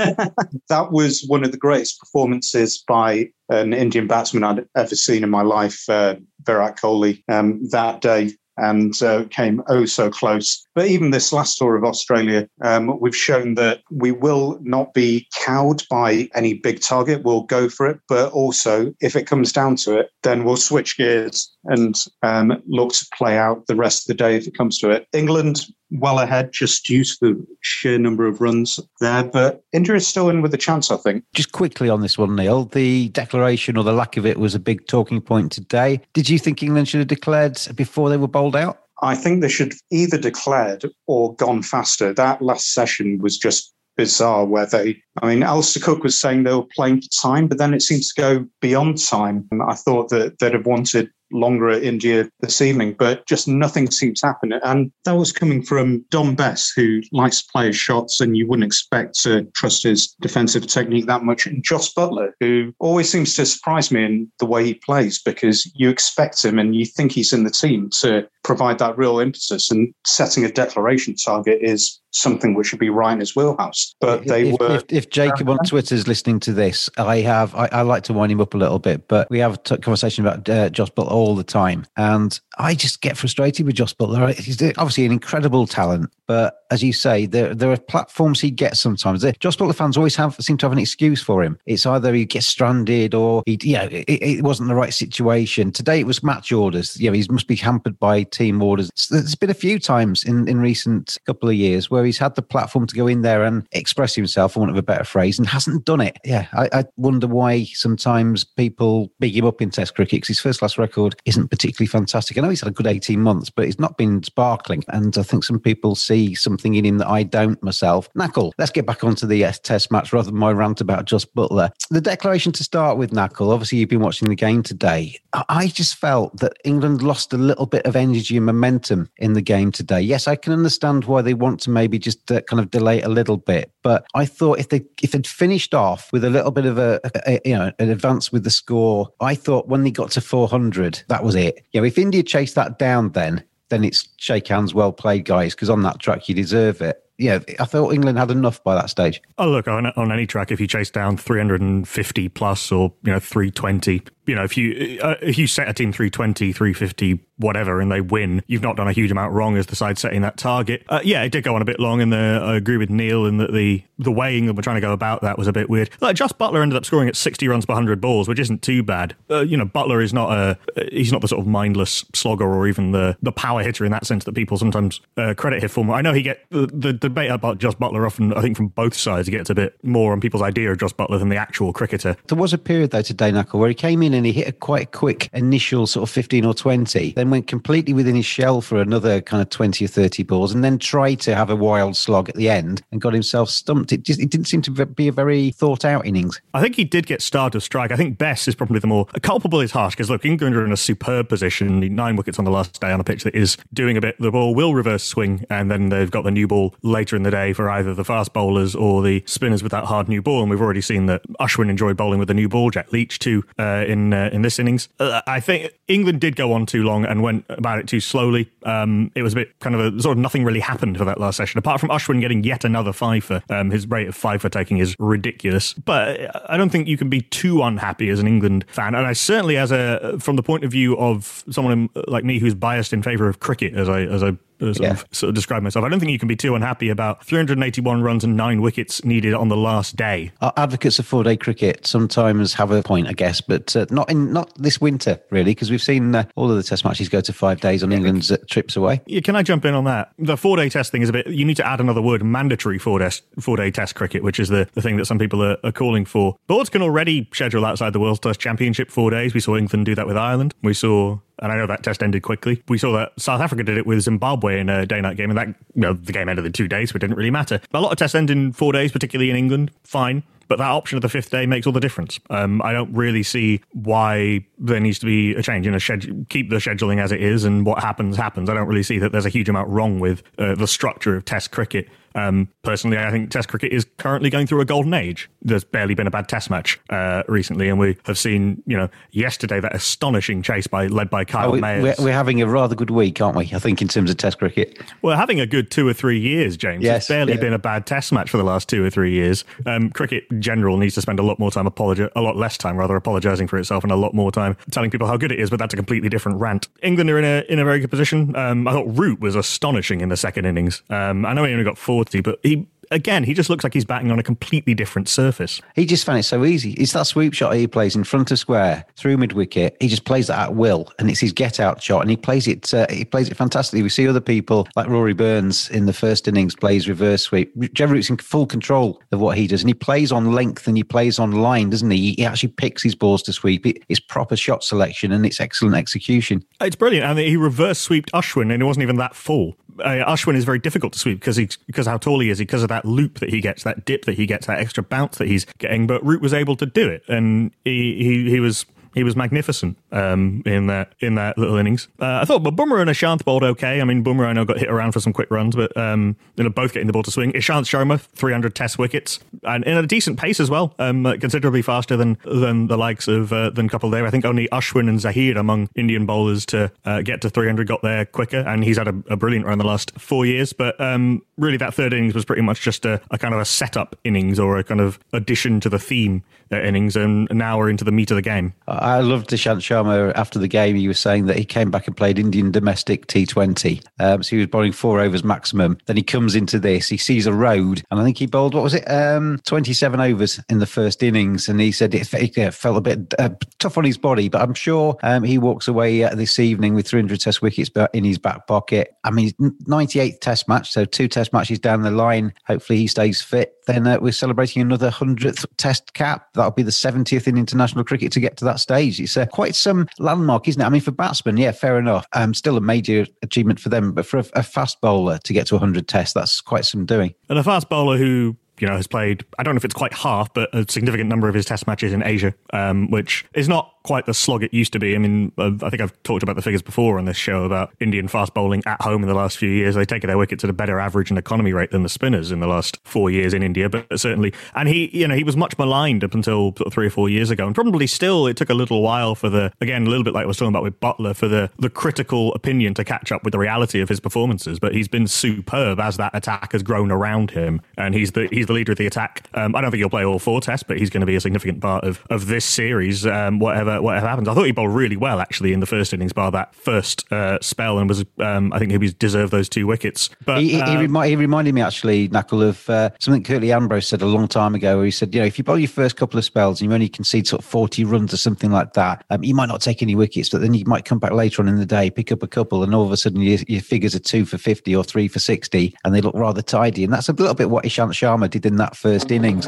that 0.70 0.88
was 0.92 1.24
one 1.28 1.44
of 1.44 1.52
the 1.52 1.58
greatest 1.58 2.00
performances 2.00 2.84
by 2.88 3.30
an 3.50 3.74
Indian 3.74 4.08
batsman 4.08 4.44
I'd 4.44 4.66
ever 4.76 4.96
seen 4.96 5.24
in 5.24 5.30
my 5.30 5.44
life, 5.44 5.88
uh, 5.90 6.16
Virat 6.44 6.78
Kohli. 6.78 7.24
Um, 7.30 7.68
that 7.70 8.02
day, 8.02 8.32
and 8.58 9.02
uh, 9.02 9.26
came 9.30 9.64
oh 9.68 9.86
so 9.86 10.10
close. 10.10 10.66
But 10.76 10.88
even 10.88 11.12
this 11.12 11.34
last 11.34 11.58
tour 11.58 11.76
of 11.76 11.84
Australia, 11.84 12.48
um, 12.62 13.00
we've 13.00 13.16
shown 13.16 13.56
that 13.56 13.82
we 13.92 14.12
will 14.12 14.60
not 14.62 14.94
be 14.94 15.28
cowed 15.36 15.84
by 15.90 16.30
any 16.36 16.54
big 16.54 16.82
target. 16.82 17.24
We'll 17.24 17.44
go 17.44 17.70
for 17.70 17.88
it. 17.88 18.00
But 18.08 18.32
also, 18.32 18.94
if 19.00 19.16
it 19.16 19.28
comes 19.28 19.52
down 19.52 19.76
to 19.78 19.98
it, 19.98 20.12
then 20.24 20.44
we'll 20.44 20.58
switch 20.58 20.98
gears 20.98 21.52
and 21.66 21.96
um, 22.24 22.62
look 22.68 22.94
to 22.94 23.06
play 23.18 23.38
out 23.38 23.68
the 23.68 23.76
rest 23.76 24.10
of 24.10 24.18
the 24.18 24.24
day 24.24 24.36
if 24.36 24.48
it 24.48 24.58
comes 24.58 24.78
to 24.80 24.90
it. 24.90 25.08
England 25.14 25.66
well 25.92 26.20
ahead 26.20 26.52
just 26.52 26.86
due 26.86 27.04
to 27.04 27.18
the 27.22 27.48
sheer 27.62 27.98
number 27.98 28.28
of 28.28 28.42
runs 28.42 28.80
there. 29.00 29.24
But 29.24 29.64
India 29.72 29.96
is 29.96 30.08
still 30.08 30.30
in 30.30 30.42
with 30.42 30.54
a 30.54 30.58
chance, 30.58 30.92
I 30.92 30.98
think. 30.98 31.24
Just 31.34 31.52
quickly 31.52 31.90
on 31.90 32.02
this 32.02 32.18
one, 32.18 32.36
Neil, 32.36 32.66
the 32.66 33.10
declaration 33.10 33.78
or 33.78 33.84
the 33.84 33.94
lack 33.94 34.18
of 34.18 34.26
it 34.26 34.38
was 34.38 34.56
a 34.56 34.60
big 34.60 34.86
talking 34.88 35.22
point 35.22 35.52
today. 35.52 36.02
Did 36.14 36.30
you 36.30 36.40
think 36.40 36.62
England 36.62 36.90
should 36.90 37.00
have 37.00 37.08
declared 37.08 37.60
before 37.76 38.10
they 38.10 38.18
were 38.18 38.28
bowled 38.52 38.64
out? 38.64 38.80
I 39.02 39.16
think 39.16 39.42
they 39.42 39.50
should 39.50 39.74
either 39.92 40.18
declared 40.18 40.86
or 41.06 41.36
gone 41.36 41.62
faster. 41.62 42.14
That 42.14 42.42
last 42.42 42.74
session 42.74 43.20
was 43.20 43.38
just 43.38 43.74
bizarre 43.96 44.46
where 44.46 44.66
they, 44.66 45.02
I 45.22 45.28
mean, 45.28 45.44
Alastair 45.44 45.84
Cook 45.84 46.04
was 46.04 46.20
saying 46.20 46.44
they 46.44 46.54
were 46.54 46.66
playing 46.76 47.02
for 47.02 47.08
time, 47.22 47.48
but 47.48 47.58
then 47.58 47.74
it 47.74 47.82
seems 47.82 48.14
to 48.14 48.22
go 48.22 48.46
beyond 48.62 49.04
time. 49.04 49.48
And 49.52 49.62
I 49.62 49.74
thought 49.74 50.10
that 50.10 50.40
they'd 50.40 50.54
have 50.54 50.66
wanted 50.66 51.10
longer 51.32 51.70
at 51.70 51.84
India 51.84 52.30
this 52.40 52.62
evening, 52.62 52.96
but 52.98 53.28
just 53.28 53.48
nothing 53.48 53.92
seems 53.92 54.22
to 54.22 54.28
happen. 54.28 54.54
And 54.64 54.92
that 55.06 55.16
was 55.16 55.32
coming 55.32 55.62
from 55.62 56.06
Dom 56.10 56.36
Bess, 56.36 56.72
who 56.76 57.02
likes 57.12 57.42
to 57.42 57.50
play 57.52 57.68
his 57.68 57.76
shots, 57.76 58.22
and 58.22 58.38
you 58.38 58.48
wouldn't 58.48 58.66
expect 58.66 59.20
to 59.22 59.44
trust 59.56 59.84
his 59.84 60.16
defensive 60.22 60.68
technique 60.68 61.06
that 61.08 61.24
much. 61.24 61.46
And 61.46 61.64
Jos 61.64 61.94
Buttler, 61.94 62.32
who 62.40 62.74
always 62.80 63.10
seems 63.10 63.36
to 63.36 63.46
surprise 63.46 63.92
me 63.92 64.06
in 64.06 64.32
the 64.40 64.46
way 64.46 64.64
he 64.64 64.74
plays, 64.76 65.22
because 65.22 65.70
you 65.76 65.90
expect 65.90 66.44
him 66.44 66.58
and 66.60 66.76
you 66.76 66.86
think 66.86 67.12
he's 67.12 67.34
in 67.34 67.44
the 67.44 67.52
team 67.52 67.90
to 68.00 68.28
provide 68.48 68.80
that 68.80 68.98
real 68.98 69.20
impetus. 69.20 69.70
And 69.70 69.94
setting 70.06 70.46
a 70.46 70.52
declaration 70.52 71.16
target 71.16 71.60
is 71.62 72.00
something 72.12 72.56
which 72.56 72.68
should 72.68 72.80
be 72.80 72.90
right 72.90 73.14
in 73.14 73.20
his 73.20 73.36
wheelhouse. 73.36 73.96
But 74.00 74.26
they 74.26 74.50
if, 74.50 74.60
were. 74.60 74.76
If, 74.78 74.86
if 74.90 75.10
Jacob 75.10 75.50
on 75.50 75.60
Twitter 75.60 75.94
is 75.94 76.08
listening 76.08 76.40
to 76.42 76.54
this, 76.54 76.90
I 76.98 77.18
have 77.18 77.54
I, 77.56 77.70
I, 77.72 77.82
like 77.82 78.04
to 78.04 78.14
wind 78.14 78.32
him 78.32 78.42
up 78.42 78.54
a 78.54 78.58
little 78.58 78.80
bit, 78.80 79.08
but 79.08 79.30
we 79.30 79.40
have 79.40 79.56
a 79.56 79.58
t- 79.58 79.78
conversation 79.78 80.26
about 80.26 80.48
uh, 80.50 80.70
Jos 80.70 80.90
Buttler 80.90 81.12
all 81.12 81.36
the 81.36 81.44
time, 81.44 81.86
and 81.98 82.40
I 82.58 82.74
just 82.74 83.02
get 83.02 83.18
frustrated 83.18 83.66
with 83.66 83.76
Jos 83.76 83.94
Buttler. 83.94 84.34
He's 84.34 84.62
obviously 84.78 85.06
an 85.06 85.12
incredible 85.12 85.68
talent, 85.68 86.12
but 86.26 86.66
as 86.72 86.84
you 86.84 86.94
say, 86.94 87.26
there 87.26 87.54
there 87.54 87.72
are 87.72 87.78
platforms 87.78 88.42
he 88.42 88.52
gets 88.52 88.80
sometimes. 88.80 89.22
The, 89.22 89.34
Jos 89.34 89.56
Buttler 89.56 89.76
fans 89.76 89.98
always 89.98 90.16
have 90.16 90.36
seem 90.40 90.58
to 90.58 90.66
have 90.66 90.74
an 90.74 90.80
excuse 90.80 91.22
for 91.22 91.44
him. 91.44 91.60
It's 91.66 91.86
either 91.86 92.14
he 92.14 92.26
gets 92.26 92.48
stranded 92.48 93.14
or 93.14 93.44
he, 93.46 93.60
you 93.62 93.74
know, 93.74 93.88
it, 93.92 94.06
it 94.08 94.44
wasn't 94.44 94.70
the 94.70 94.76
right 94.76 94.94
situation. 94.94 95.72
Today 95.72 96.00
it 96.00 96.08
was 96.08 96.24
match 96.24 96.52
orders. 96.52 97.00
You 97.00 97.10
know, 97.10 97.18
he 97.18 97.26
must 97.30 97.48
be 97.48 97.56
hampered 97.56 98.00
by 98.00 98.24
team 98.38 98.62
orders. 98.62 98.92
There's 99.10 99.36
been 99.36 99.50
a 99.50 99.56
few 99.56 99.80
times 99.80 100.24
in 100.24 100.48
in 100.48 100.60
recent 100.60 101.18
couple 101.26 101.50
of 101.50 101.56
years 101.56 101.90
where 101.90 102.06
he's 102.06 102.18
had 102.18 102.36
the 102.36 102.42
platform 102.42 102.86
to 102.88 102.96
go 102.96 103.08
in 103.08 103.22
there 103.22 103.44
and 103.44 103.68
express 103.72 104.16
himself, 104.16 104.54
for 104.54 104.60
want 104.60 104.72
of 104.72 104.78
a 104.78 104.84
better 104.84 105.04
phrase, 105.04 105.40
and 105.40 105.48
hasn't 105.48 105.86
done 105.86 106.02
it. 106.02 106.18
Yeah, 106.24 106.48
I, 106.54 106.70
I 106.72 106.86
wonder 106.98 107.28
why 107.28 107.64
sometimes 107.66 108.44
people 108.44 109.12
big 109.20 109.36
him 109.36 109.46
up 109.46 109.62
in 109.62 109.70
Test 109.70 109.96
cricket 109.96 110.18
because 110.18 110.30
his 110.30 110.40
first 110.40 110.60
class 110.60 110.78
record 110.78 111.16
isn't 111.26 111.50
particularly 111.50 111.88
fantastic. 111.88 112.38
I 112.38 112.42
know 112.42 112.50
he's 112.50 112.62
had 112.62 112.70
a 112.70 112.74
good 112.74 112.88
18 112.88 113.22
months, 113.22 113.50
but 113.50 113.66
it's 113.66 113.80
not 113.80 113.98
been 113.98 114.24
sparkling. 114.24 114.84
And 114.90 115.18
I 115.18 115.24
think 115.24 115.44
some 115.44 115.60
people 115.60 115.96
see 115.96 116.36
something 116.36 116.76
in 116.76 116.86
him 116.86 116.98
that 117.00 117.08
I 117.08 117.24
don't 117.24 117.62
myself. 117.64 118.12
Nakul, 118.14 118.52
let's 118.58 118.72
get 118.72 118.86
back 118.86 119.04
onto 119.04 119.28
the 119.28 119.44
uh, 119.46 119.52
Test 119.64 119.92
match 119.92 120.14
rather 120.14 120.32
than 120.32 120.40
my 120.40 120.52
rant 120.52 120.82
about 120.82 121.06
Jos 121.06 121.26
Buttler. 121.26 121.72
The 121.90 122.02
declaration 122.02 122.52
to 122.54 122.64
start 122.64 122.98
with, 122.98 123.12
Nakul, 123.12 123.52
obviously 123.52 123.80
you've 123.80 123.90
been 123.90 124.02
watching 124.02 124.30
the 124.30 124.36
game 124.36 124.64
today. 124.64 125.20
I 125.50 125.68
just 125.68 125.96
felt 125.96 126.38
that 126.38 126.54
England 126.64 127.02
lost 127.02 127.34
a 127.34 127.38
little 127.38 127.66
bit 127.66 127.86
of 127.86 127.96
energy 127.96 128.27
and 128.36 128.46
momentum 128.46 129.10
in 129.18 129.34
the 129.34 129.42
game 129.42 129.72
today. 129.72 130.02
Yes, 130.02 130.28
I 130.28 130.36
can 130.36 130.52
understand 130.52 131.06
why 131.06 131.22
they 131.22 131.34
want 131.34 131.62
to 131.62 131.70
maybe 131.70 131.98
just 131.98 132.30
uh, 132.32 132.42
kind 132.42 132.60
of 132.60 132.70
delay 132.70 133.02
a 133.02 133.10
little 133.10 133.38
bit. 133.38 133.72
But 133.84 134.06
I 134.14 134.26
thought 134.26 134.60
if 134.60 134.70
they 134.70 134.84
if 135.02 135.12
they'd 135.12 135.26
finished 135.26 135.74
off 135.74 136.12
with 136.12 136.24
a 136.26 136.30
little 136.30 136.52
bit 136.52 136.66
of 136.66 136.78
a, 136.78 137.00
a, 137.26 137.40
you 137.46 137.56
know 137.56 137.72
an 137.80 137.90
advance 137.90 138.32
with 138.32 138.44
the 138.44 138.50
score, 138.50 139.10
I 139.22 139.36
thought 139.36 139.68
when 139.68 139.84
they 139.84 139.92
got 139.92 140.12
to 140.12 140.22
400, 140.22 141.04
that 141.08 141.24
was 141.24 141.36
it. 141.36 141.64
You 141.72 141.80
know, 141.80 141.86
if 141.86 141.98
India 141.98 142.24
chased 142.24 142.56
that 142.56 142.78
down, 142.78 143.12
then 143.12 143.44
then 143.70 143.84
it's 143.84 144.08
shake 144.18 144.48
hands, 144.48 144.74
well 144.74 144.92
played, 144.92 145.26
guys, 145.26 145.54
because 145.54 145.70
on 145.70 145.84
that 145.84 146.00
track 146.00 146.28
you 146.28 146.36
deserve 146.36 146.82
it 146.82 147.04
yeah, 147.18 147.40
I 147.60 147.66
thought 147.66 147.94
England 147.94 148.18
had 148.18 148.30
enough 148.30 148.64
by 148.64 148.76
that 148.76 148.90
stage. 148.90 149.22
Oh, 149.38 149.50
look, 149.50 149.68
on, 149.68 149.88
on 149.88 150.12
any 150.12 150.28
track, 150.28 150.52
if 150.52 150.60
you 150.60 150.68
chase 150.68 150.92
down 150.92 151.18
350 151.18 152.30
plus 152.30 152.72
or, 152.72 152.94
you 153.04 153.12
know, 153.12 153.20
320, 153.20 154.02
you 154.28 154.36
know, 154.36 154.44
if 154.44 154.58
you 154.58 155.00
uh, 155.02 155.16
if 155.22 155.38
you 155.38 155.48
set 155.48 155.68
a 155.68 155.74
team 155.74 155.92
320, 155.92 156.52
350, 156.54 157.20
whatever, 157.38 157.80
and 157.80 157.92
they 157.92 158.02
win, 158.02 158.44
you've 158.48 158.62
not 158.62 158.76
done 158.76 158.88
a 158.88 158.92
huge 158.92 159.10
amount 159.10 159.34
wrong 159.34 159.58
as 159.58 159.68
the 159.68 159.76
side 159.76 159.98
setting 159.98 160.22
that 160.22 160.38
target. 160.38 160.84
Uh, 160.90 161.00
yeah, 161.04 161.24
it 161.24 161.32
did 161.32 161.44
go 161.44 161.56
on 161.56 161.62
a 161.62 161.66
bit 161.66 161.80
long, 161.80 162.02
and 162.02 162.12
the, 162.12 162.42
I 162.44 162.56
agree 162.56 162.78
with 162.78 162.90
Neil 162.90 163.26
in 163.26 163.38
that 163.38 163.54
the 163.54 163.84
the 164.00 164.12
weighing 164.12 164.46
that 164.46 164.54
we're 164.54 164.62
trying 164.62 164.76
to 164.76 164.82
go 164.82 164.92
about 164.92 165.22
that 165.22 165.38
was 165.38 165.48
a 165.48 165.54
bit 165.54 165.70
weird. 165.70 165.90
Like, 166.02 166.16
Jos 166.16 166.32
Buttler 166.32 166.62
ended 166.62 166.78
up 166.78 166.86
scoring 166.86 167.08
at 167.08 167.16
60 167.16 167.48
runs 167.48 167.66
per 167.66 167.74
100 167.74 168.00
balls, 168.00 168.28
which 168.28 168.40
isn't 168.40 168.62
too 168.62 168.84
bad. 168.84 169.16
Uh, 169.30 169.42
you 169.42 169.58
know, 169.58 169.66
Buttler 169.66 170.04
is 170.04 170.14
not 170.14 170.32
a 170.32 170.58
he's 170.92 171.12
not 171.12 171.22
the 171.22 171.28
sort 171.28 171.42
of 171.42 171.48
mindless 171.48 172.04
slogger 172.14 172.46
or 172.46 172.68
even 172.68 172.92
the 172.92 173.18
the 173.22 173.32
power 173.32 173.64
hitter 173.64 173.86
in 173.86 173.92
that 173.92 174.06
sense 174.06 174.26
that 174.26 174.36
people 174.36 174.58
sometimes 174.58 175.02
uh, 175.18 175.34
credit 175.36 175.64
him 175.64 175.70
for. 175.70 175.90
I 175.92 176.02
know 176.02 176.14
he 176.14 176.22
get 176.22 176.46
the, 176.50 176.68
the 176.68 176.94
debate 176.94 177.32
about 177.32 177.60
Jos 177.60 177.76
Buttler 177.76 178.06
often, 178.06 178.34
I 178.34 178.42
think, 178.42 178.58
from 178.58 178.68
both 178.68 178.96
sides, 178.96 179.30
gets 179.30 179.50
a 179.50 179.56
bit 179.56 179.84
more 179.84 180.12
on 180.12 180.22
people's 180.22 180.44
idea 180.44 180.72
of 180.72 180.78
Jos 180.78 180.94
Buttler 180.94 181.20
than 181.20 181.30
the 181.30 181.38
actual 181.38 181.72
cricketer. 181.72 182.16
There 182.28 182.38
was 182.38 182.54
a 182.54 182.58
period 182.58 182.92
though 182.92 183.02
today, 183.02 183.32
Nakul, 183.32 183.60
where 183.60 183.70
he 183.70 183.76
came 183.76 184.04
in 184.04 184.14
and 184.18 184.26
he 184.26 184.32
hit 184.32 184.48
a 184.48 184.52
quite 184.52 184.92
quick 184.92 185.30
initial 185.34 185.88
sort 185.88 186.04
of 186.04 186.14
15 186.14 186.46
or 186.46 186.54
20, 186.54 187.14
then 187.14 187.30
went 187.30 187.48
completely 187.48 187.94
within 187.94 188.16
his 188.16 188.26
shell 188.26 188.62
for 188.62 188.82
another 188.82 189.22
kind 189.22 189.42
of 189.42 189.50
20 189.50 189.86
or 189.86 189.88
30 189.88 190.24
balls, 190.24 190.54
and 190.54 190.64
then 190.64 190.78
tried 190.78 191.20
to 191.22 191.36
have 191.36 191.50
a 191.50 191.56
wild 191.56 191.96
slog 191.96 192.30
at 192.30 192.36
the 192.36 192.50
end 192.50 192.82
and 192.92 193.02
got 193.02 193.14
himself 193.14 193.50
stumped. 193.50 193.94
It 193.94 194.04
just 194.04 194.20
it 194.20 194.30
didn't 194.30 194.48
seem 194.48 194.62
to 194.64 194.86
be 194.86 195.08
a 195.08 195.12
very 195.12 195.52
thought 195.52 195.86
out 195.86 196.06
innings. 196.06 196.42
I 196.54 196.62
think 196.62 196.76
he 196.76 196.84
did 196.84 197.06
get 197.06 197.22
starred 197.22 197.54
to 197.54 197.62
strike. 197.62 197.92
I 197.92 197.96
think 197.96 198.18
Bess 198.18 198.48
is 198.48 198.56
probably 198.56 198.80
the 198.80 198.88
more 198.88 199.06
culpable 199.22 199.62
is 199.62 199.72
harsh 199.72 199.96
because 199.96 200.10
look, 200.10 200.26
England 200.26 200.56
are 200.56 200.66
in 200.66 200.72
a 200.72 200.78
superb 200.78 201.30
position, 201.30 201.80
nine 201.96 202.16
wickets 202.16 202.40
on 202.40 202.46
the 202.46 202.52
last 202.52 202.80
day 202.82 202.92
on 202.92 203.00
a 203.00 203.04
pitch 203.04 203.24
that 203.24 203.36
is 203.36 203.58
doing 203.74 203.98
a 203.98 204.02
bit. 204.02 204.20
The 204.20 204.32
ball 204.32 204.56
will 204.56 204.74
reverse 204.74 205.04
swing, 205.04 205.46
and 205.50 205.70
then 205.70 205.90
they've 205.90 206.12
got 206.12 206.24
the 206.24 206.32
new 206.32 206.48
ball 206.48 206.76
later 206.82 207.16
in 207.16 207.24
the 207.24 207.32
day 207.32 207.54
for 207.54 207.70
either 207.70 207.94
the 207.94 208.06
fast 208.06 208.34
bowlers 208.34 208.76
or 208.76 209.02
the 209.02 209.24
spinners 209.26 209.64
with 209.64 209.72
that 209.72 209.86
hard 209.86 210.08
new 210.08 210.22
ball. 210.22 210.42
And 210.42 210.50
we've 210.50 210.62
already 210.62 210.82
seen 210.82 211.06
that 211.08 211.22
Ashwin 211.40 211.70
enjoyed 211.70 211.98
bowling 211.98 212.20
with 212.20 212.28
the 212.28 212.34
new 212.34 212.50
ball. 212.50 212.70
Jack 212.70 212.92
Leach 212.92 213.20
too 213.20 213.44
uh, 213.60 213.86
in 213.88 214.07
uh, 214.14 214.30
in 214.32 214.42
this 214.42 214.60
innings. 214.60 214.90
Uh, 215.00 215.22
I 215.28 215.40
think 215.40 215.72
England 215.88 216.22
did 216.22 216.36
go 216.36 216.54
on 216.54 216.66
too 216.66 216.84
long 216.84 217.06
and 217.06 217.22
went 217.22 217.46
about 217.50 217.80
it 217.80 217.88
too 217.88 218.00
slowly. 218.00 218.50
Um, 218.64 219.12
it 219.16 219.24
was 219.24 219.34
a 219.34 219.38
bit 219.38 219.60
kind 219.60 219.76
of 219.76 219.96
a 219.96 220.02
sort 220.02 220.18
of 220.18 220.22
nothing 220.22 220.44
really 220.44 220.60
happened 220.60 220.98
for 220.98 221.06
that 221.06 221.20
last 221.20 221.38
session, 221.38 221.58
apart 221.58 221.80
from 221.80 221.90
Ashwin 221.90 222.20
getting 222.20 222.44
yet 222.44 222.64
another 222.64 222.94
fifer. 222.94 223.42
Um, 223.50 223.72
his 223.72 223.88
rate 223.88 224.08
of 224.08 224.16
fifer 224.16 224.50
taking 224.50 224.78
is 224.78 224.96
ridiculous. 225.00 225.74
But 225.74 226.32
I 226.50 226.58
don't 226.58 226.70
think 226.70 226.88
you 226.88 226.98
can 226.98 227.10
be 227.10 227.22
too 227.22 227.64
unhappy 227.64 228.10
as 228.10 228.20
an 228.20 228.28
England 228.28 228.66
fan. 228.70 228.96
And 228.96 229.06
I 229.06 229.14
certainly, 229.14 229.58
as 229.58 229.72
a 229.72 230.18
from 230.20 230.36
the 230.36 230.44
point 230.44 230.64
of 230.64 230.72
view 230.72 230.98
of 230.98 231.44
someone 231.50 231.90
like 232.08 232.24
me 232.24 232.40
who's 232.40 232.56
biased 232.56 232.94
in 232.94 233.02
favour 233.04 233.28
of 233.28 233.40
cricket, 233.40 233.74
as 233.76 233.90
I 233.90 234.02
as 234.02 234.24
I 234.24 234.38
sort, 234.60 234.80
yeah. 234.80 234.92
of, 234.92 235.06
sort 235.12 235.30
of 235.30 235.36
describe 235.36 235.64
myself. 235.64 235.86
I 235.86 235.90
don't 235.90 236.00
think 236.00 236.12
you 236.12 236.20
can 236.20 236.28
be 236.28 236.36
too 236.36 236.56
unhappy 236.56 236.90
about 236.90 237.24
381 237.26 238.02
runs 238.02 238.24
and 238.24 238.36
nine 238.36 238.62
wickets 238.62 239.04
needed 239.04 239.34
on 239.34 239.50
the 239.50 239.58
last 239.58 239.96
day. 239.96 240.32
Our 240.42 240.54
advocates 240.58 241.00
of 241.00 241.06
four 241.06 241.24
day 241.24 241.38
cricket 241.38 241.86
sometimes 241.86 242.54
have 242.54 242.72
a 242.72 242.82
point, 242.84 243.08
I 243.08 243.14
guess, 243.14 243.42
but 243.42 243.76
uh, 243.76 243.86
not 243.90 244.10
in 244.10 244.34
not 244.34 244.52
this 244.56 244.80
winter 244.82 245.20
really, 245.30 245.52
because 245.52 245.72
we've 245.72 245.82
seen 245.82 246.16
uh, 246.16 246.26
all 246.36 246.50
of 246.50 246.58
the 246.58 246.64
Test 246.64 246.84
matches 246.84 247.10
go 247.10 247.22
to 247.22 247.34
five 247.34 247.62
days 247.62 247.84
on 247.84 247.92
England's 247.92 248.32
uh, 248.32 248.38
trips 248.48 248.76
away. 248.76 249.02
Yeah, 249.06 249.22
can 249.22 249.36
I 249.36 249.44
jump 249.44 249.66
in 249.66 249.74
on 249.74 249.86
that? 249.86 250.12
The 250.20 250.38
four 250.38 250.58
day 250.58 250.70
Test 250.70 250.92
thing 250.92 251.02
is 251.02 251.10
a 251.10 251.14
bit. 251.14 251.28
You 251.28 251.46
need 251.46 251.58
to 251.58 251.66
add 251.66 251.80
another 251.80 252.02
word: 252.02 252.24
mandatory 252.24 252.80
four 252.80 253.00
day 253.00 253.10
four 253.40 253.58
day 253.58 253.72
Test 253.72 253.96
cricket, 253.96 254.24
which 254.24 254.40
is 254.40 254.50
the, 254.50 254.68
the 254.74 254.82
thing 254.82 254.98
that 254.98 255.06
some 255.06 255.20
people 255.20 255.44
are, 255.44 255.58
are 255.64 255.72
calling 255.72 256.06
for. 256.06 256.36
Boards 256.48 256.70
can 256.70 256.82
already 256.82 257.28
schedule 257.32 257.66
outside 257.66 257.94
the 257.94 258.00
World 258.00 258.22
Test 258.22 258.40
Championship 258.40 258.92
four 258.92 259.12
days. 259.12 259.34
We 259.34 259.40
saw 259.40 259.56
England 259.56 259.86
do 259.86 259.96
that 259.96 260.08
with 260.08 260.18
Ireland. 260.18 260.54
We 260.62 260.74
saw 260.74 261.20
and 261.40 261.52
I 261.52 261.58
know 261.58 261.68
that 261.68 261.84
test 261.84 262.04
ended 262.04 262.24
quickly. 262.24 262.64
We 262.68 262.78
saw 262.78 262.92
that 262.94 263.20
South 263.20 263.42
Africa 263.42 263.64
did 263.64 263.78
it 263.78 263.86
with 263.86 264.02
Zimbabwe 264.02 264.60
in 264.60 264.70
a 264.70 264.86
day 264.86 265.02
night 265.02 265.18
game, 265.18 265.30
and 265.30 265.38
that 265.38 265.48
you 265.48 265.82
know, 265.82 265.94
the 265.94 266.12
game 266.12 266.30
ended 266.30 266.46
in 266.46 266.54
two 266.54 266.68
days, 266.68 266.92
so 266.92 266.96
it 266.96 267.00
didn't 267.00 267.16
really 267.18 267.32
matter. 267.32 267.62
But 267.72 267.80
a 267.80 267.82
lot 267.82 267.92
of 267.92 267.98
tests 267.98 268.16
end 268.16 268.30
in 268.30 268.54
four 268.54 268.74
days, 268.74 268.92
particularly 268.92 269.30
in 269.30 269.36
England. 269.36 269.72
Fine. 269.84 270.24
But 270.48 270.58
that 270.60 270.70
option 270.70 270.98
of 270.98 271.02
the 271.02 271.10
fifth 271.10 271.30
day 271.30 271.46
makes 271.46 271.68
all 271.68 271.74
the 271.74 271.80
difference. 271.80 272.20
Um, 272.30 272.62
I 272.62 272.72
don't 272.72 272.94
really 272.94 273.24
see 273.24 273.62
why 273.74 274.46
there 274.58 274.80
needs 274.80 275.00
to 275.00 275.06
be 275.06 275.36
a 275.36 275.42
change. 275.42 275.66
You 275.66 275.72
know, 275.72 275.78
schedule, 275.78 276.26
keep 276.30 276.50
the 276.50 276.58
scheduling 276.58 277.02
as 277.02 277.12
it 277.12 277.22
is, 277.22 277.44
and 277.44 277.66
what 277.66 277.80
happens 277.84 278.18
happens. 278.18 278.50
I 278.50 278.54
don't 278.54 278.68
really 278.68 278.84
see 278.84 279.00
that 279.00 279.12
there's 279.12 279.26
a 279.26 279.30
huge 279.30 279.50
amount 279.50 279.70
wrong 279.70 280.00
with 280.00 280.24
uh, 280.38 280.56
the 280.56 280.68
structure 280.68 281.16
of 281.16 281.26
Test 281.26 281.52
cricket. 281.52 281.90
Um, 282.16 282.50
personally, 282.64 282.98
I 282.98 283.12
think 283.12 283.30
Test 283.30 283.48
cricket 283.48 283.72
is 283.72 283.86
currently 283.98 284.32
going 284.32 284.48
through 284.48 284.62
a 284.62 284.66
golden 284.66 284.94
age. 284.94 285.30
There's 285.44 285.64
barely 285.64 285.94
been 285.94 286.08
a 286.08 286.12
bad 286.12 286.28
Test 286.28 286.50
match 286.50 286.80
uh, 286.90 287.22
recently, 287.28 287.70
and 287.70 287.78
we 287.78 287.96
have 288.06 288.18
seen, 288.18 288.64
you 288.66 288.76
know, 288.76 288.90
yesterday 289.12 289.60
that 289.60 289.76
astonishing 289.76 290.42
chase 290.42 290.66
by 290.66 290.88
led 290.88 291.12
by 291.12 291.26
Kyle 291.26 291.50
oh, 291.50 291.52
we, 291.52 291.62
We're, 291.62 291.96
we're, 292.00 292.14
having 292.14 292.42
a 292.42 292.48
rather 292.48 292.74
good 292.74 292.90
week, 292.90 293.22
aren't 293.22 293.38
we? 293.38 293.52
I 293.54 293.60
think 293.60 293.82
in 293.82 293.88
terms 293.88 294.10
of 294.10 294.18
Test 294.18 294.40
cricket, 294.40 294.82
we're 295.04 295.16
having 295.16 295.40
a 295.40 295.46
good 295.46 295.70
two 295.70 295.88
or 295.88 295.94
three 295.94 296.20
years, 296.20 296.58
James. 296.58 296.84
Yes, 296.84 297.04
it's 297.04 297.08
barely 297.08 297.34
yeah. 297.34 297.40
been 297.40 297.54
a 297.54 297.60
bad 297.60 297.86
Test 297.86 298.12
match 298.12 298.32
for 298.32 298.38
the 298.38 298.44
last 298.44 298.68
two 298.68 298.84
or 298.84 298.90
three 298.90 299.12
years. 299.12 299.46
Um, 299.68 299.92
cricket 299.92 300.26
in 300.32 300.37
general 300.40 300.78
needs 300.78 300.96
to 300.96 301.02
spend 301.02 301.20
a 301.20 301.24
lot 301.24 301.40
more 301.40 301.52
time 301.52 301.66
apologi- 301.66 302.10
a 302.16 302.22
lot 302.22 302.36
less 302.38 302.58
time 302.58 302.78
rather 302.78 302.96
apologising 302.96 303.48
for 303.48 303.58
itself, 303.58 303.84
and 303.84 303.92
a 303.92 303.96
lot 303.96 304.14
more 304.14 304.32
time 304.32 304.56
telling 304.72 304.90
people 304.90 305.08
how 305.08 305.18
good 305.18 305.32
it 305.32 305.40
is. 305.40 305.50
But 305.50 305.60
that's 305.60 305.74
a 305.74 305.78
completely 305.78 306.10
different 306.10 306.40
rant. 306.40 306.68
England 306.82 307.10
are 307.10 307.20
in 307.20 307.26
a 307.26 307.44
in 307.52 307.60
a 307.60 307.66
very 307.66 307.80
good 307.80 307.90
position. 307.90 308.36
Um, 308.36 308.68
I 308.68 308.72
thought 308.74 308.88
Root 308.88 309.20
was 309.20 309.36
astonishing 309.36 310.02
in 310.02 310.10
the 310.10 310.18
second 310.18 310.46
innings. 310.46 310.84
Um, 310.90 311.26
I 311.26 311.34
know 311.34 311.44
he 311.44 311.52
only 311.52 311.66
got 311.66 311.78
forty, 311.78 312.22
but 312.22 312.40
he 312.44 312.68
again, 312.92 313.24
he 313.24 313.34
just 313.34 313.50
looks 313.50 313.64
like 313.64 313.74
he's 313.74 313.86
batting 313.86 314.12
on 314.12 314.20
a 314.20 314.24
completely 314.24 314.74
different 314.74 315.10
surface. 315.10 315.62
He 315.76 315.86
just 315.86 316.06
found 316.06 316.20
it 316.20 316.24
so 316.24 316.46
easy. 316.46 316.72
It's 316.74 316.94
that 316.94 317.08
sweep 317.08 317.34
shot 317.34 317.56
he 317.56 317.68
plays 317.68 317.96
in 317.96 318.04
front 318.04 318.32
of 318.32 318.40
square 318.40 318.86
through 318.96 319.18
mid 319.18 319.34
wicket. 319.34 319.78
He 319.80 319.88
just 319.88 320.06
plays 320.06 320.28
that 320.28 320.40
at 320.40 320.56
will, 320.56 320.92
and 321.00 321.10
it's 321.10 321.20
his 321.20 321.34
get 321.34 321.60
out 321.60 321.82
shot, 321.82 322.02
and 322.02 322.10
he 322.10 322.18
plays 322.18 322.48
it. 322.48 322.74
Uh, 322.74 322.88
he 322.90 323.06
plays 323.06 323.30
it 323.30 323.38
fantastically. 323.38 323.84
We 323.84 323.90
see 323.90 324.08
other 324.08 324.22
people 324.22 324.68
like 324.76 324.88
Rory 324.88 325.14
Burns 325.14 325.70
in 325.70 325.86
the 325.86 325.94
first 325.94 326.28
innings 326.28 326.56
plays 326.56 326.88
reverse 326.88 327.24
sweep. 327.24 327.54
Joe 327.74 327.86
Root's 327.86 328.10
in 328.10 328.18
full 328.18 328.46
control 328.46 329.02
of 329.12 329.20
what 329.20 329.38
he 329.38 329.48
does, 329.48 329.62
and 329.62 329.70
he 329.70 329.74
plays 329.74 330.12
on 330.12 330.32
length 330.32 330.68
and 330.68 330.78
he 330.78 330.84
plays 330.84 331.20
on 331.20 331.32
line, 331.32 331.70
doesn't 331.70 331.92
he? 331.92 332.14
He 332.14 332.26
actually 332.26 332.50
picks 332.50 332.84
his 332.84 332.96
balls 332.96 333.24
to 333.24 333.34
sweep. 333.34 333.66
It, 333.66 333.84
it's 333.90 334.00
proper 334.00 334.36
shot 334.36 334.64
selection 334.64 335.12
and 335.12 335.26
it's 335.26 335.40
excellent 335.40 335.76
execution. 335.76 336.44
It's 336.62 336.76
brilliant, 336.76 337.06
and 337.06 337.20
he 337.20 337.38
reverse 337.38 337.80
sweeped 337.80 338.12
Ashwin, 338.14 338.54
and 338.54 338.62
it 338.62 338.66
wasn't 338.66 338.84
even 338.84 338.98
that 338.98 339.16
full 339.16 339.56
uh, 339.80 340.12
Ashwin 340.12 340.36
is 340.36 340.46
very 340.46 340.60
difficult 340.60 340.94
to 340.94 341.00
sweep 341.00 341.20
because 341.20 341.36
he 341.36 341.50
because 341.66 341.88
how 341.88 341.98
tall 341.98 342.20
he 342.20 342.30
is, 342.30 342.40
because 342.40 342.64
of 342.64 342.70
that 342.70 342.86
loop 342.86 343.20
that 343.20 343.30
he 343.30 343.42
gets, 343.42 343.64
that 343.64 343.86
dip 343.86 344.06
that 344.06 344.16
he 344.16 344.26
gets, 344.26 344.48
that 344.48 344.60
extra 344.60 344.84
bounce 344.84 345.18
that 345.18 345.28
he's 345.28 345.46
getting. 345.58 345.88
But 345.88 346.06
Root 346.06 346.22
was 346.22 346.34
able 346.34 346.56
to 346.58 346.66
do 346.66 346.88
it, 346.88 347.04
and 347.08 347.52
he 347.64 347.96
he, 348.04 348.30
he 348.30 348.40
was 348.40 348.66
he 348.94 349.04
was 349.04 349.16
magnificent 349.16 349.78
um, 349.92 350.42
in 350.46 350.68
that 350.68 350.94
in 351.00 351.16
that 351.16 351.38
little 351.38 351.58
innings. 351.58 351.88
Uh, 352.00 352.20
I 352.22 352.26
thought, 352.26 352.44
but 352.44 352.56
Bumrah 352.56 352.82
and 352.82 352.90
Ishant 352.90 353.24
bowled 353.24 353.44
okay. 353.44 353.82
I 353.82 353.84
mean, 353.84 354.04
Bumrah 354.04 354.28
I 354.28 354.34
know 354.34 354.46
got 354.46 354.58
hit 354.58 354.70
around 354.70 354.92
for 354.92 355.00
some 355.00 355.14
quick 355.14 355.32
runs, 355.32 355.56
but 355.56 355.76
um, 355.78 356.16
you 356.36 356.44
know 356.44 356.50
both 356.50 356.74
getting 356.74 356.88
the 356.88 356.94
ball 356.94 357.04
to 357.04 357.12
swing. 357.12 357.32
Ishant 357.34 357.64
Sharma, 357.64 358.00
300 358.00 358.56
Test 358.56 358.78
wickets, 358.78 359.20
and 359.44 359.64
in 359.64 359.78
a 359.78 359.86
decent 359.86 360.20
pace 360.20 360.40
as 360.40 360.50
well, 360.50 360.74
um, 360.80 361.04
considerably 361.20 361.62
faster 361.62 361.96
than 361.96 362.18
than 362.26 362.68
the 362.68 362.78
likes 362.78 363.08
of 363.08 363.32
uh, 363.32 363.50
than 363.50 363.70
Kapil 363.70 363.92
Dev. 363.92 364.06
I 364.06 364.10
think 364.10 364.26
only 364.26 364.48
Ashwin 364.50 364.90
and 364.90 365.00
Zaheer 365.00 365.38
among 365.38 365.70
Indian 365.76 366.06
bowlers 366.06 366.46
to 366.48 366.72
uh, 366.86 367.02
get 367.02 367.22
to 367.22 367.30
300 367.30 367.68
got 367.68 367.82
there 367.82 368.06
quicker, 368.06 368.40
and 368.40 368.64
he's 368.64 368.78
had 368.78 368.88
a, 368.88 368.96
a 369.10 369.16
brilliant 369.16 369.46
run 369.46 369.58
the 369.58 369.66
last 369.66 369.92
four 370.00 370.26
years. 370.26 370.54
But 370.54 370.80
um, 370.82 371.22
really, 371.38 371.58
that 371.58 371.74
third 371.74 371.94
innings 371.94 372.14
was 372.14 372.26
pretty 372.26 372.42
much 372.42 372.62
just 372.62 372.86
a, 372.86 373.02
a, 373.12 373.18
kind 373.18 373.34
of 373.34 373.40
a 373.40 373.46
setup 373.46 373.96
innings 374.04 374.40
or 374.40 374.58
a 374.58 374.64
kind 374.64 374.82
of 374.82 375.00
addition 375.14 375.60
to 375.62 375.70
the 375.70 375.80
theme 375.80 376.24
uh, 376.52 376.62
innings, 376.62 376.96
and 376.96 377.28
now 377.32 377.58
we're 377.58 377.70
into 377.70 377.84
the 377.84 377.92
meat 377.92 378.12
of 378.12 378.16
the 378.16 378.22
game. 378.22 378.54
I 378.68 379.00
loved 379.00 379.30
Ishant 379.30 379.58
Sharma 379.58 379.77
after 379.86 380.40
the 380.40 380.48
game. 380.48 380.76
He 380.76 380.88
was 380.88 381.00
saying 381.00 381.26
that 381.28 381.38
he 381.38 381.46
came 381.46 381.72
back 381.72 381.88
and 381.88 381.96
played 381.96 382.20
Indian 382.20 382.52
domestic 382.52 383.08
T20. 383.08 383.84
Um, 384.00 384.24
so 384.24 384.30
he 384.30 384.38
was 384.38 384.48
bowling 384.48 384.72
four 384.72 385.00
overs 385.00 385.24
maximum. 385.24 385.78
Then 385.86 385.98
he 385.98 386.04
comes 386.04 386.36
into 386.36 386.60
this, 386.60 386.90
he 386.90 386.98
sees 386.98 387.26
a 387.26 387.34
road, 387.34 387.84
and 387.92 388.00
I 388.00 388.04
think 388.04 388.18
he 388.18 388.26
bowled, 388.26 388.54
what 388.54 388.64
was 388.64 388.74
it, 388.74 388.90
um, 388.90 389.40
27 389.46 390.00
overs 390.00 390.40
in 390.50 390.60
the 390.60 390.66
first 390.66 391.04
innings. 391.04 391.48
And 391.48 391.60
he 391.60 391.72
said 391.72 391.94
it, 391.94 392.14
it 392.14 392.54
felt 392.54 392.78
a 392.78 392.82
bit 392.82 393.14
uh, 393.20 393.30
tough 393.60 393.78
on 393.78 393.84
his 393.84 393.98
body, 393.98 394.30
but 394.30 394.42
I'm 394.42 394.54
sure 394.54 394.98
um, 395.04 395.24
he 395.24 395.38
walks 395.38 395.68
away 395.68 396.04
uh, 396.04 396.16
this 396.16 396.40
evening 396.40 396.74
with 396.74 396.88
300 396.88 397.20
test 397.20 397.42
wickets 397.42 397.70
in 397.94 398.04
his 398.04 398.18
back 398.18 398.48
pocket. 398.48 398.96
I 399.04 399.12
mean, 399.12 399.32
98th 399.40 400.20
test 400.20 400.48
match, 400.48 400.72
so 400.72 400.86
two 400.86 401.08
test 401.08 401.34
matches 401.34 401.60
down 401.60 401.82
the 401.82 401.92
line. 401.92 402.34
Hopefully 402.46 402.80
he 402.80 402.88
stays 402.88 403.22
fit. 403.22 403.54
Then 403.68 403.86
uh, 403.86 404.00
we're 404.00 404.14
celebrating 404.14 404.62
another 404.62 404.90
100th 404.90 405.46
test 405.58 405.94
cap. 405.94 406.28
That'll 406.34 406.52
be 406.52 406.64
the 406.64 406.72
70th 406.72 407.28
in 407.28 407.38
international 407.38 407.84
cricket 407.84 408.12
to 408.14 408.20
get 408.20 408.38
to 408.38 408.46
that 408.46 408.60
stage. 408.60 409.00
It's 409.00 409.18
uh, 409.18 409.26
quite 409.26 409.56
some 409.68 409.88
landmark, 410.00 410.48
isn't 410.48 410.62
it? 410.62 410.66
I 410.66 410.70
mean, 410.70 410.82
for 410.82 410.92
batsmen, 410.92 411.36
yeah, 411.38 411.52
fair 411.52 411.78
enough. 411.78 412.06
Um, 412.14 412.34
still 412.34 412.56
a 412.56 412.62
major 412.62 413.06
achievement 413.22 413.60
for 413.60 413.68
them, 413.68 413.92
but 413.92 414.06
for 414.06 414.20
a, 414.20 414.26
a 414.36 414.44
fast 414.44 414.80
bowler 414.82 415.18
to 415.20 415.34
get 415.34 415.48
to 415.48 415.56
100 415.56 415.88
tests, 415.88 416.14
that's 416.14 416.40
quite 416.40 416.64
some 416.64 416.86
doing. 416.86 417.14
And 417.30 417.38
a 417.38 417.44
fast 417.44 417.70
bowler 417.70 417.98
who 417.98 418.38
you 418.60 418.68
know, 418.68 418.76
has 418.76 418.88
played, 418.88 419.24
I 419.38 419.44
don't 419.44 419.54
know 419.54 419.58
if 419.58 419.66
it's 419.66 419.74
quite 419.74 419.94
half, 419.94 420.34
but 420.34 420.50
a 420.54 420.66
significant 420.70 421.10
number 421.10 421.28
of 421.28 421.36
his 421.36 421.46
test 421.46 421.68
matches 421.68 421.94
in 421.94 422.02
Asia, 422.04 422.34
um, 422.54 422.90
which 422.90 423.26
is 423.34 423.48
not 423.48 423.72
quite 423.88 424.06
the 424.06 424.14
slog 424.14 424.44
it 424.44 424.54
used 424.54 424.74
to 424.74 424.80
be. 424.80 424.96
I 424.96 424.98
mean, 424.98 425.32
I 425.38 425.70
think 425.70 425.80
I've 425.82 426.04
talked 426.04 426.22
about 426.22 426.36
the 426.36 426.42
figures 426.42 426.62
before 426.62 427.00
on 427.00 427.06
this 427.06 427.16
show 427.16 427.46
about 427.46 427.72
Indian 427.80 428.10
fast 428.10 428.34
bowling 428.34 428.62
at 428.66 428.82
home 428.82 429.02
in 429.02 429.08
the 429.08 429.16
last 429.16 429.38
few 429.38 429.50
years. 429.50 429.76
They 429.76 429.86
take 429.86 430.04
their 430.04 430.18
wickets 430.18 430.44
at 430.44 430.50
a 430.50 430.54
better 430.54 430.78
average 430.78 431.10
and 431.10 431.18
economy 431.18 431.54
rate 431.54 431.72
than 431.72 431.84
the 431.84 431.90
spinners 431.90 432.30
in 432.30 432.42
the 432.42 432.48
last 432.48 432.80
four 432.84 433.10
years 433.10 433.34
in 433.34 433.42
India, 433.42 433.70
but 433.70 433.88
certainly, 433.98 434.34
and 434.56 434.68
he, 434.68 434.90
you 434.92 435.08
know, 435.08 435.16
he 435.16 435.24
was 435.24 435.38
much 435.38 435.58
maligned 435.58 436.04
up 436.04 436.14
until 436.14 436.52
three 436.70 436.88
or 436.88 436.90
four 436.90 437.08
years 437.08 437.32
ago, 437.32 437.46
and 437.46 437.56
probably 437.56 437.88
still 437.88 438.28
it 438.28 438.36
took 438.36 438.50
a 438.50 438.54
little 438.54 438.82
while 438.82 439.16
for 439.16 439.30
the, 439.30 439.54
again, 439.62 439.88
a 439.88 439.90
little 439.90 440.04
bit 440.04 440.14
like 440.14 440.26
I 440.26 440.28
was 440.28 440.36
talking 440.36 440.50
about 440.50 440.64
with 440.64 440.78
Buttler, 440.82 441.16
for 441.16 441.30
the, 441.30 441.50
the 441.58 441.70
critical 441.70 442.34
opinion 442.34 442.74
to 442.74 442.84
catch 442.84 443.14
up 443.14 443.24
with 443.24 443.32
the 443.32 443.40
reality 443.40 443.80
of 443.80 443.88
his 443.88 444.02
performances. 444.02 444.60
But 444.60 444.76
he's 444.76 444.90
been 444.90 445.08
superb 445.08 445.80
as 445.80 445.96
that 445.96 446.14
attack 446.14 446.52
has 446.52 446.62
grown 446.62 446.92
around 446.92 447.32
him, 447.32 447.62
and 447.78 447.96
he's 447.96 448.12
the 448.12 448.28
he's 448.32 448.48
the 448.48 448.54
leader 448.54 448.74
of 448.74 448.78
the 448.78 448.88
attack. 448.88 449.30
Um, 449.34 449.56
I 449.56 449.62
don't 449.62 449.72
think 449.72 449.80
he'll 449.80 449.90
play 449.90 450.04
all 450.04 450.20
four 450.20 450.42
tests, 450.42 450.64
but 450.68 450.78
he's 450.78 450.90
going 450.90 451.02
to 451.02 451.08
be 451.08 451.16
a 451.16 451.22
significant 451.22 451.62
part 451.62 451.86
of, 451.86 452.04
of 452.10 452.28
this 452.28 452.44
series, 452.44 453.06
um, 453.06 453.40
whatever 453.40 453.77
uh, 453.78 453.82
whatever 453.82 454.08
happens. 454.08 454.28
I 454.28 454.34
thought 454.34 454.44
he 454.44 454.52
bowled 454.52 454.76
really 454.76 454.98
well 454.98 455.20
actually 455.20 455.54
in 455.54 455.60
the 455.60 455.66
first 455.66 455.94
innings, 455.94 456.14
bar 456.14 456.32
that 456.32 456.56
first 456.56 457.12
uh, 457.12 457.38
spell, 457.42 457.80
and 457.80 457.88
was 457.88 458.04
um, 458.20 458.52
I 458.54 458.60
think 458.60 458.72
he 458.72 458.78
deserved 458.78 459.32
those 459.32 459.50
two 459.50 459.68
wickets. 459.68 460.10
But 460.26 460.42
he, 460.42 460.54
he, 460.54 460.62
um, 460.62 460.80
remi- 460.80 461.10
he 461.10 461.16
reminded 461.16 461.54
me 461.54 461.62
actually, 461.62 462.10
Nakul, 462.10 462.48
of 462.48 462.70
uh, 462.70 462.90
something 463.00 463.24
Curtly 463.24 463.52
Ambrose 463.52 463.88
said 463.88 464.02
a 464.02 464.06
long 464.06 464.28
time 464.28 464.56
ago, 464.56 464.78
where 464.78 464.86
he 464.86 464.92
said, 464.92 465.14
you 465.14 465.22
know, 465.22 465.28
if 465.28 465.38
you 465.38 465.44
bowl 465.44 465.60
your 465.60 465.68
first 465.68 465.96
couple 465.96 466.18
of 466.18 466.26
spells 466.26 466.62
and 466.62 466.70
you 466.70 466.74
only 466.74 466.90
concede 466.90 467.28
sort 467.28 467.42
of 467.42 467.46
forty 467.46 467.84
runs 467.84 468.14
or 468.14 468.18
something 468.18 468.52
like 468.52 468.74
that, 468.74 469.04
um, 469.10 469.24
you 469.24 469.36
might 469.36 469.48
not 469.48 469.62
take 469.62 469.82
any 469.82 469.96
wickets, 469.96 470.30
but 470.30 470.42
then 470.42 470.54
you 470.54 470.66
might 470.66 470.86
come 470.86 471.00
back 471.00 471.12
later 471.12 471.42
on 471.42 471.48
in 471.48 471.58
the 471.58 471.66
day, 471.66 471.90
pick 471.90 472.12
up 472.12 472.24
a 472.24 472.28
couple, 472.28 472.64
and 472.64 472.74
all 472.74 472.86
of 472.86 472.92
a 472.92 472.98
sudden 472.98 473.22
your, 473.22 473.40
your 473.48 473.62
figures 473.62 473.96
are 473.96 474.00
two 474.00 474.26
for 474.26 474.38
fifty 474.38 474.76
or 474.76 474.84
three 474.84 475.08
for 475.08 475.20
sixty, 475.20 475.76
and 475.84 475.94
they 475.94 476.02
look 476.02 476.16
rather 476.16 476.42
tidy. 476.42 476.84
And 476.84 476.94
that's 476.94 477.10
a 477.10 477.14
little 477.14 477.34
bit 477.34 477.50
what 477.50 477.66
Ishant 477.66 477.94
Sharma 477.94 478.30
did 478.30 478.46
in 478.46 478.58
that 478.58 478.76
first 478.76 479.12
innings. 479.12 479.48